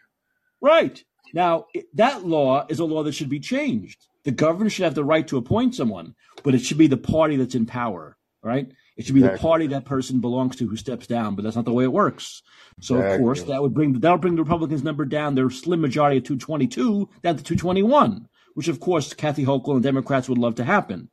[0.61, 1.03] Right.
[1.34, 4.07] Now, that law is a law that should be changed.
[4.23, 7.35] The governor should have the right to appoint someone, but it should be the party
[7.38, 8.69] that's in power, right?
[8.97, 11.64] It should be the party that person belongs to who steps down, but that's not
[11.65, 12.43] the way it works.
[12.81, 15.80] So of course that would bring that would bring the Republicans' number down, their slim
[15.81, 20.56] majority of 222 down to 221, which of course Kathy Hochul and Democrats would love
[20.56, 21.10] to happen.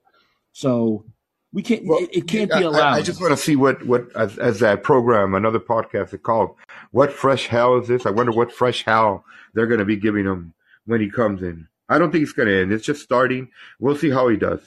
[0.53, 1.05] So
[1.53, 1.87] we can't.
[1.87, 2.95] Well, it, it can't I- be I- allowed.
[2.95, 6.57] I, just want to see what what as, as that program, another podcast is called.
[6.93, 8.07] What fresh hell is this?
[8.07, 10.55] I wonder what fresh hell they're going to be giving him
[10.87, 11.69] when he comes in.
[11.89, 12.73] I don't think it's going to end.
[12.73, 13.51] It's just starting.
[13.79, 14.61] We'll see how he does.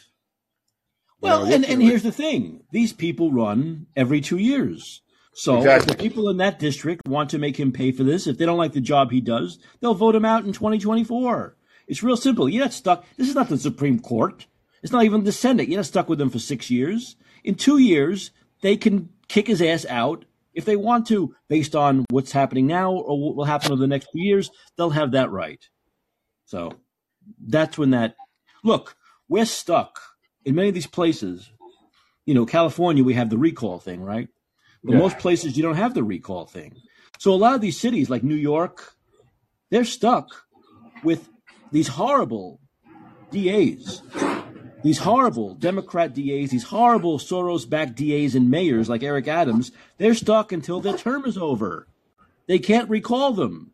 [1.22, 5.02] You Well, know, we'll and, and here's the thing: these people run every two years.
[5.34, 5.92] So Exactly.
[5.94, 8.46] if the people in that district want to make him pay for this, if they
[8.46, 11.56] don't like the job he does, they'll vote him out in 2024.
[11.88, 12.50] It's real simple.
[12.50, 13.06] You're not stuck.
[13.18, 14.48] This is not the Supreme Court.
[14.84, 15.68] It's not even the Senate.
[15.70, 17.16] You're not stuck with them for six years.
[17.44, 18.32] In two years,
[18.62, 20.26] they can kick his ass out
[20.60, 23.88] if they want to, based on what's happening now or what will happen over the
[23.88, 24.52] next few years.
[24.78, 25.64] They'll have that right.
[26.46, 26.74] So
[27.48, 28.16] that's when that
[28.64, 28.96] look,
[29.30, 30.00] we're stuck
[30.46, 31.50] in many of these places.
[32.26, 34.28] You know, California, we have the recall thing, right?
[34.84, 35.00] But Yeah.
[35.00, 36.76] most places you don't have the recall thing.
[37.18, 38.94] So a lot of these cities, like New York,
[39.72, 40.28] they're stuck
[41.04, 41.30] with
[41.72, 42.60] these horrible
[43.32, 44.02] DAs,
[44.82, 49.72] these horrible Democrat DAs, these horrible Soros backed DAs and mayors like Eric Adams.
[49.98, 51.88] They're stuck until their term is over.
[52.48, 53.72] They can't recall them.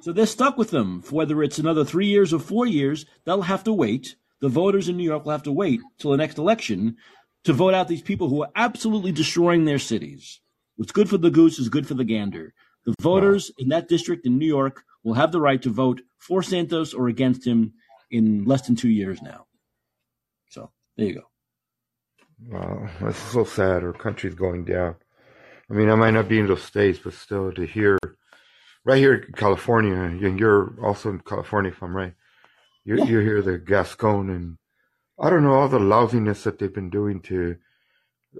[0.00, 1.02] So they're stuck with them.
[1.10, 4.16] Whether it's another three years or four years, they'll have to wait.
[4.40, 6.98] The voters in New York will have to wait till the next election
[7.44, 10.40] to vote out these people who are absolutely destroying their cities.
[10.76, 12.54] What's good for the goose is good for the gander.
[12.84, 16.42] The voters in that district in New York will have the right to vote for
[16.42, 17.72] Santos or against him
[18.10, 19.46] in less than two years now.
[20.96, 21.28] There you go.
[22.50, 23.82] Wow, that's so sad.
[23.82, 24.96] Our country's going down.
[25.70, 27.98] I mean, I might not be in those states, but still to hear,
[28.84, 32.14] right here in California, and you're also in California, if I'm right.
[32.84, 33.04] You Yeah.
[33.04, 34.58] you hear the Gascon and
[35.18, 37.56] I don't know all the lousiness that they've been doing to.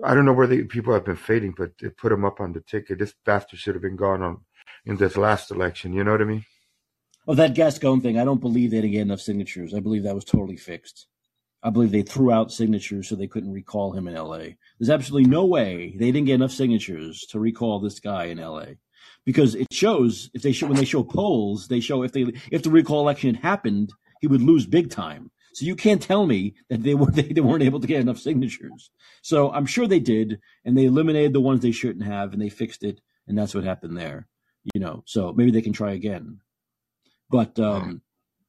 [0.02, 2.52] I don't know where the people have been fading, but they put them up on
[2.52, 2.98] the ticket.
[2.98, 4.44] This bastard should have been gone on
[4.84, 5.92] in this last election.
[5.92, 6.44] You know what I mean?
[7.26, 9.72] Oh, that Gascon thing, I don't believe they didn't get enough signatures.
[9.72, 11.06] I believe that was totally fixed.
[11.64, 14.48] I believe they threw out signatures so they couldn't recall him in LA.
[14.78, 18.74] There's absolutely no way they didn't get enough signatures to recall this guy in LA.
[19.24, 22.62] Because it shows if they show when they show polls, they show if they if
[22.62, 25.30] the recall election had happened, he would lose big time.
[25.54, 28.18] So you can't tell me that they were they, they weren't able to get enough
[28.18, 28.90] signatures.
[29.22, 32.50] So I'm sure they did, and they eliminated the ones they shouldn't have, and they
[32.50, 34.28] fixed it, and that's what happened there.
[34.74, 36.40] You know, so maybe they can try again.
[37.30, 38.02] But um,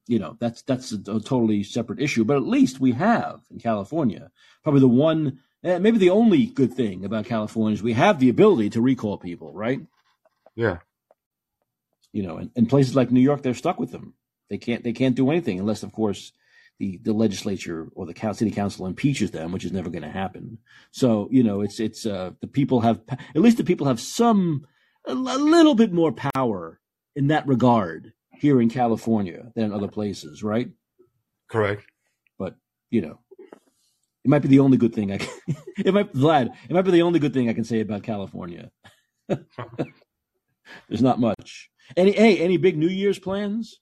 [0.06, 2.24] you know, that's that's a, a totally separate issue.
[2.24, 4.30] But at least we have in California
[4.62, 8.28] probably the one, eh, maybe the only good thing about California is we have the
[8.28, 9.80] ability to recall people, right?
[10.54, 10.78] Yeah.
[12.12, 14.14] You know, and, and places like New York, they're stuck with them.
[14.48, 16.32] They can't they can't do anything unless, of course,
[16.78, 20.58] the the legislature or the city council impeaches them, which is never going to happen.
[20.92, 24.66] So you know, it's it's uh, the people have at least the people have some
[25.04, 26.80] a little bit more power
[27.14, 30.68] in that regard here in California than in other places, right?
[31.48, 31.84] Correct.
[32.38, 32.56] But
[32.90, 35.28] you know, it might be the only good thing I can.
[35.78, 36.48] it might Vlad.
[36.68, 38.70] It might be the only good thing I can say about California.
[39.28, 41.70] There's not much.
[41.96, 43.80] Any hey, any big New Year's plans?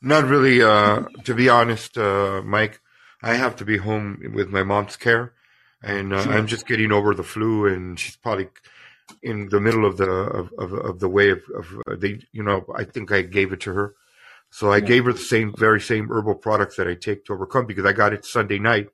[0.00, 0.62] Not really.
[0.62, 2.80] Uh, to be honest, uh, Mike,
[3.22, 5.34] I have to be home with my mom's care,
[5.82, 6.32] and uh, Sure.
[6.32, 8.48] I'm just getting over the flu, and she's probably
[9.22, 12.20] in the middle of the of, of, of the way of, of uh, they.
[12.32, 13.94] You know, I think I gave it to her,
[14.50, 14.86] so I Yeah.
[14.86, 17.92] gave her the same very same herbal products that I take to overcome because I
[17.92, 18.88] got it Sunday night.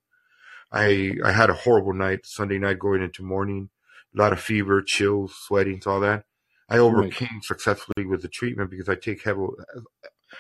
[0.72, 3.70] I I had a horrible night Sunday night going into morning,
[4.14, 6.24] a lot of fever, chills, sweating, all that.
[6.68, 9.46] I overcame successfully with the treatment because I take heavy,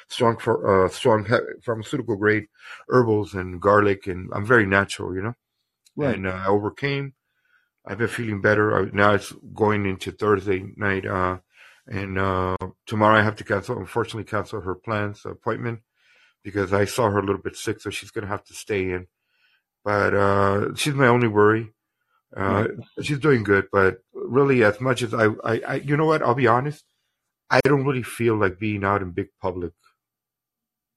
[0.08, 1.26] strong for uh, strong
[1.62, 2.48] pharmaceutical grade
[2.88, 5.34] herbals and garlic, and I'm very natural, you know.
[5.96, 6.14] Right.
[6.14, 7.14] And uh, I overcame.
[7.86, 8.78] I've been feeling better.
[8.78, 11.38] I, now it's going into Thursday night, uh,
[11.86, 12.56] and uh,
[12.86, 13.78] tomorrow I have to cancel.
[13.78, 15.80] Unfortunately, cancel her plans appointment
[16.42, 19.06] because I saw her a little bit sick, so she's gonna have to stay in.
[19.84, 21.72] But uh, she's my only worry.
[22.34, 22.68] Uh,
[23.00, 26.22] she's doing good, but really, as much as I, I, I, you know what?
[26.22, 26.84] I'll be honest.
[27.50, 29.72] I don't really feel like being out in big public.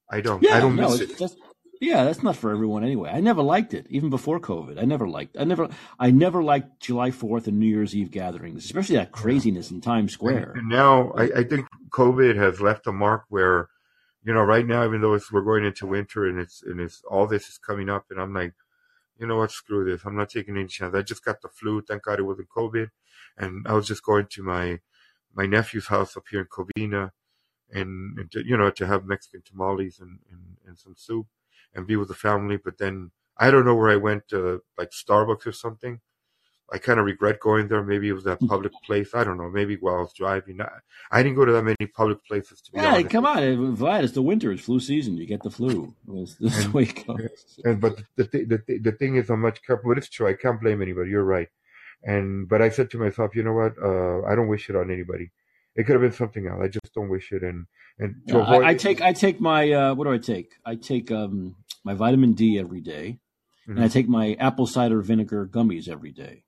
[0.10, 0.42] I don't.
[0.42, 1.20] Yeah, I don't no, miss it.
[1.20, 1.38] just
[1.80, 3.10] yeah, that's not for everyone anyway.
[3.12, 4.80] I never liked it, even before COVID.
[4.82, 5.38] I never liked.
[5.38, 5.70] I never.
[6.00, 10.14] I never liked July Fourth and New Year's Eve gatherings, especially that craziness in Times
[10.14, 10.54] Square.
[10.56, 13.70] And now I, I think COVID has left a mark where,
[14.24, 17.04] you know, right now, even though it's, we're going into winter and it's and it's
[17.10, 18.54] all this is coming up, and I'm like,
[19.20, 20.04] you know what, screw this.
[20.06, 20.96] I'm not taking any chance.
[20.96, 21.82] I just got the flu.
[21.82, 22.90] Thank God it wasn't COVID,
[23.38, 24.80] and I was just going to my
[25.34, 27.12] my nephew's house up here in Covina,
[27.72, 31.28] and, and to, you know to have Mexican tamales and, and and some soup
[31.74, 32.58] and be with the family.
[32.58, 36.00] But then I don't know where I went, uh, like Starbucks or something.
[36.70, 37.82] I kind of regret going there.
[37.82, 39.16] Maybe it was that public place.
[39.16, 39.50] I don't know.
[39.50, 40.60] Maybe while I was driving.
[40.60, 40.68] I,
[41.12, 43.10] I didn't go to that many public places to be Yeah, honest.
[43.10, 44.04] come on, Vlad.
[44.04, 44.52] It's the winter.
[44.52, 45.16] It's flu season.
[45.16, 45.94] You get the flu.
[46.06, 46.86] This, this is the way.
[47.64, 49.90] And but the th- the th- the thing is, I'm much careful.
[49.92, 50.28] But it's true.
[50.28, 51.10] I can't blame anybody.
[51.10, 51.48] You're right.
[52.04, 53.74] And but I said to myself, you know what?
[53.82, 55.32] Uh, I don't wish it on anybody.
[55.78, 56.60] It could have been something else.
[56.62, 57.44] I just don't wish it.
[57.44, 57.66] And
[58.00, 60.54] and to avoid I, I take I take my uh, what do I take?
[60.66, 63.20] I take um, my vitamin D every day,
[63.68, 63.94] and I Mhm.
[63.94, 66.44] take my apple cider vinegar gummies every day.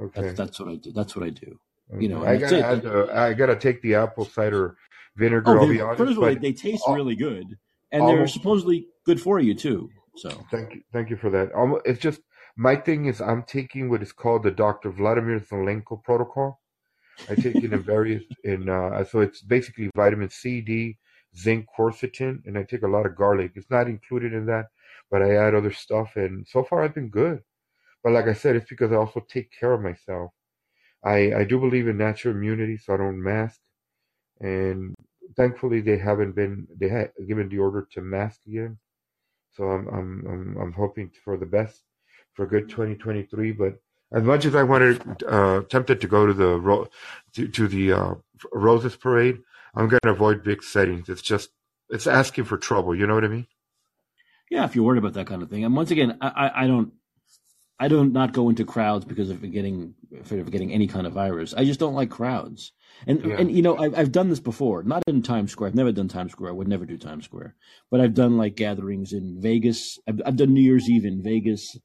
[0.00, 0.20] okay.
[0.22, 0.92] That's that's what I do.
[0.92, 1.58] That's what I do.
[1.92, 2.02] okay.
[2.02, 4.76] you know, I gotta add the, I gotta take the apple cider
[5.16, 5.42] vinegar.
[5.46, 5.98] Oh, I'll they- be honest.
[5.98, 7.46] first of all, they, taste al- really good,
[7.92, 9.90] and they're supposedly good for you too.
[10.16, 11.48] So Thank you, thank you for that.
[11.54, 12.20] Um, it's just
[12.56, 14.90] my thing is I'm taking what is called the Dr.
[14.90, 16.60] Vladimir Zelenko protocol.
[17.28, 20.98] I take it in various in uh, so it's basically vitamin C, D,
[21.36, 23.52] zinc, quercetin, and I take a lot of garlic.
[23.54, 24.66] It's not included in that,
[25.10, 27.42] but I add other stuff, and so far I've been good.
[28.04, 30.32] But like I said, it's because I also take care of myself.
[31.04, 33.60] I I do believe in natural immunity, so I don't mask,
[34.40, 34.94] and
[35.36, 38.78] thankfully they haven't been they had given the order to mask again.
[39.52, 41.84] So I'm I'm I'm I'm hoping for the best
[42.34, 43.52] for good 2023.
[43.52, 43.78] But
[44.12, 46.88] as much as I wanted, uh, tempted to go to the ro-
[47.34, 48.14] to, to the uh,
[48.52, 49.38] Roses Parade,
[49.74, 51.08] I'm going to avoid big settings.
[51.08, 51.50] It's just
[51.90, 52.94] it's asking for trouble.
[52.94, 53.46] You know what I mean?
[54.50, 56.66] yeah, if you're worried about that kind of thing, and once again, I, I, I
[56.66, 56.92] don't.
[57.80, 61.12] I don't not go into crowds because of getting afraid of getting any kind of
[61.12, 61.54] virus.
[61.54, 62.72] I just don't like crowds.
[63.06, 63.36] And Yeah.
[63.38, 65.68] and you know I've I've done this before, not in Times Square.
[65.68, 66.50] I've never done Times Square.
[66.50, 67.54] I would never do Times Square.
[67.88, 69.96] But I've done like gatherings in Vegas.
[70.08, 71.76] I've, I've done New Year's Eve in Vegas,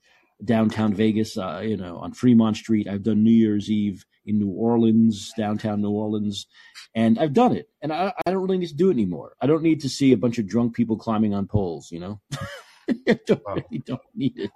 [0.43, 1.37] downtown Vegas.
[1.37, 2.87] Uh, you know, on Fremont Street.
[2.87, 6.47] I've done New Year's Eve in New Orleans, downtown New Orleans,
[6.95, 7.69] and I've done it.
[7.81, 9.35] And I I don't really need to do it anymore.
[9.41, 11.91] I don't need to see a bunch of drunk people climbing on poles.
[11.91, 12.21] You know,
[13.07, 13.55] I don't, Wow.
[13.55, 14.51] really don't need it.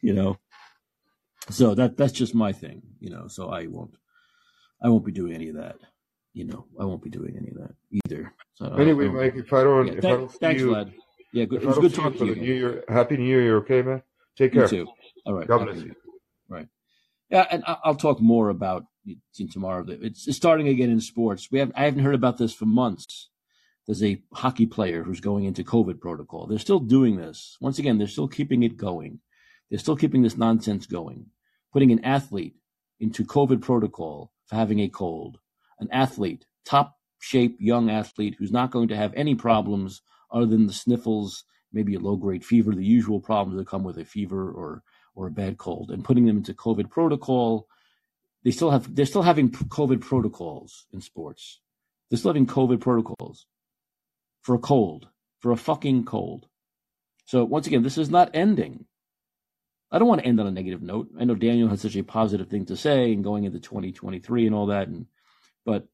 [0.00, 0.38] You know.
[1.50, 3.26] So that that's just my thing, you know.
[3.28, 3.94] So I won't,
[4.82, 5.76] I won't be doing any of that,
[6.34, 6.66] you know.
[6.78, 8.34] I won't be doing any of that either.
[8.54, 10.92] So Anyway, Mike, if I don't yeah, if I don't see thanks, you, Vlad.
[11.32, 11.62] Yeah, good.
[11.62, 12.34] It was good talking to you.
[12.36, 14.02] New Year, Happy New Year, You're okay, man?
[14.36, 14.84] Take You care.
[15.28, 15.46] All right.
[15.46, 15.94] God bless you.
[16.48, 16.66] Right.
[17.28, 19.18] Yeah, and I'll talk more about it
[19.52, 19.84] tomorrow.
[19.86, 21.48] It's, it's starting again in sports.
[21.52, 23.28] We have I haven't heard about this for months.
[23.86, 26.46] There's a hockey player who's going into COVID protocol.
[26.46, 27.56] They're still doing this.
[27.60, 29.20] Once again, they're still keeping it going.
[29.70, 31.26] They're still keeping this nonsense going.
[31.72, 32.54] Putting an athlete
[32.98, 35.38] into COVID protocol for having a cold.
[35.78, 40.00] An athlete, top shape young athlete who's not going to have any problems
[40.32, 43.98] other than the sniffles, maybe a low grade fever, the usual problems that come with
[43.98, 44.82] a fever or
[45.18, 47.66] or a bad cold, and putting them into COVID protocol.
[48.44, 51.60] They still have they're still having COVID protocols in sports.
[52.08, 53.46] They're still having COVID protocols
[54.42, 55.08] for a cold,
[55.40, 56.46] for a fucking cold.
[57.24, 58.86] So once again, this is not ending.
[59.90, 61.08] I don't want to end on a negative note.
[61.18, 64.54] I know Daniel has such a positive thing to say and going into 2023 and
[64.54, 65.06] all that, and
[65.66, 65.88] but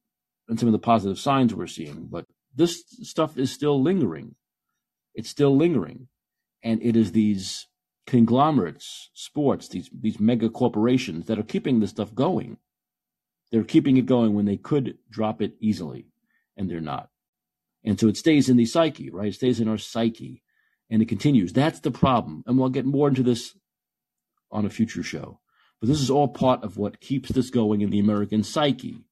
[0.49, 2.09] and some of the positive signs we're seeing.
[2.11, 4.35] But this stuff is still lingering.
[5.15, 6.09] It's still lingering,
[6.63, 7.69] and it is these
[8.07, 12.59] conglomerates, sports, these these mega corporations that are keeping this stuff going.
[13.51, 16.09] They're keeping it going when they could drop it easily,
[16.57, 17.11] and they're not.
[17.85, 19.29] And so it stays in the psyche, right?
[19.29, 20.43] It stays in our psyche,
[20.91, 21.53] and it continues.
[21.53, 23.57] That's the problem, and we'll get more into this
[24.51, 25.41] on a future show.
[25.81, 29.05] But this is all part of what keeps this going in the American psyche,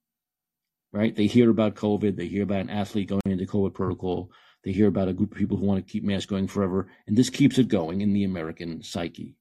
[0.93, 1.15] right?
[1.15, 4.31] They hear about COVID, they hear about an athlete going into COVID protocol,
[4.65, 7.17] they hear about a group of people who want to keep mass going forever, and
[7.17, 9.37] this keeps it going in the American psyche.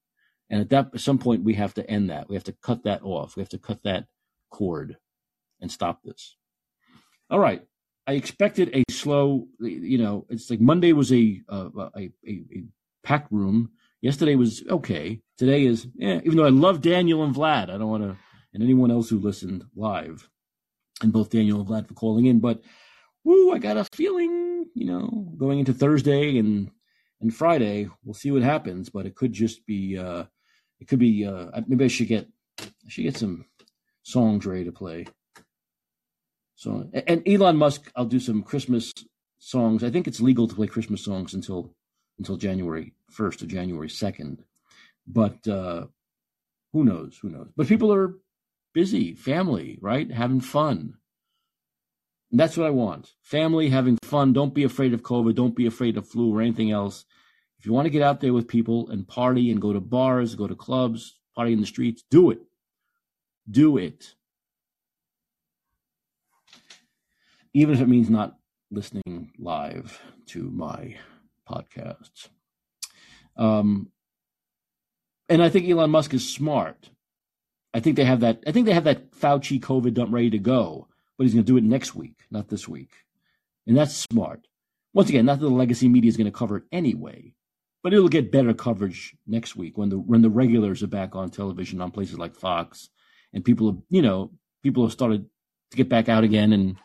[0.50, 2.28] And at that, at some point, we have to end that.
[2.28, 3.36] We have to cut that off.
[3.36, 4.08] We have to cut that
[4.50, 4.98] cord
[5.62, 6.36] and stop this.
[7.30, 7.64] All right.
[8.08, 12.64] I expected a slow, you know, it's like Monday was a uh, a, a, a
[13.04, 13.72] packed room.
[14.02, 15.22] Yesterday was okay.
[15.38, 18.18] Today is, yeah, even though I love Daniel and Vlad, I don't want to,
[18.54, 20.28] and anyone else who listened live,
[21.02, 22.62] and both Daniel and Vlad for calling in, but
[23.24, 25.08] woo, I got a feeling, you know,
[25.38, 26.72] going into Thursday and
[27.22, 30.24] and Friday, we'll see what happens, but it could just be, uh
[30.80, 32.28] it could be, uh maybe I should get,
[32.60, 33.46] I should get some
[34.04, 35.06] songs ready to play.
[36.56, 38.94] So, and Elon Musk, I'll do some Christmas
[39.40, 39.84] songs.
[39.84, 41.74] I think it's legal to play Christmas songs until
[42.20, 44.40] until January 1st or January 2nd.
[45.08, 45.88] But uh,
[46.72, 47.18] who knows?
[47.22, 47.50] Who knows?
[47.56, 48.16] But people are
[48.74, 50.12] busy, family, right?
[50.12, 50.96] Having fun.
[52.32, 53.12] And that's what I want.
[53.22, 54.34] Family, having fun.
[54.34, 55.36] Don't be afraid of COVID.
[55.36, 57.06] Don't be afraid of flu or anything else.
[57.60, 60.34] If you want to get out there with people and party and go to bars,
[60.36, 62.40] go to clubs, party in the streets, do it.
[63.50, 64.16] Do it.
[67.54, 68.38] Even if it means not
[68.72, 70.96] listening live to my
[71.48, 72.30] podcasts.
[73.36, 73.92] Um,
[75.28, 76.90] and I think Elon Musk is smart.
[77.74, 78.44] I think they have that.
[78.48, 80.88] I think they have that Fauci COVID dump ready to go,
[81.22, 82.90] but he's going to do it next week, not this week,
[83.68, 84.48] and that's smart.
[84.92, 87.36] Once again, not that the legacy media is going to cover it anyway,
[87.84, 91.30] but it'll get better coverage next week when the when the regulars are back on
[91.30, 92.90] television on places like Fox,
[93.34, 94.32] and people have you know
[94.64, 95.30] people have started
[95.70, 96.78] to get back out again and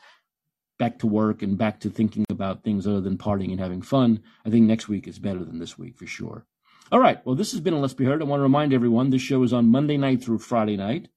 [0.78, 4.20] back to work and back to thinking about things other than partying and having fun.
[4.44, 6.44] I think next week is better than this week for sure.
[6.92, 7.24] All right.
[7.24, 8.20] Well, this has been a Let's Be Heard.
[8.20, 11.08] I want to remind everyone this show is on Monday night through Friday night,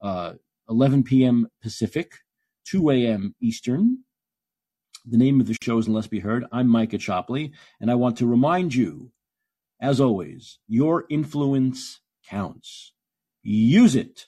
[0.00, 0.32] uh,
[0.70, 1.46] 11 p.m.
[1.60, 2.23] Pacific,
[2.64, 3.34] 2 a.m.
[3.40, 3.98] Eastern.
[5.06, 6.46] The name of the show is Let's Be Heard.
[6.50, 9.12] I'm Mike Caccioppoli, and I want to remind you,
[9.80, 12.92] as always, your influence counts.
[13.42, 14.26] Use it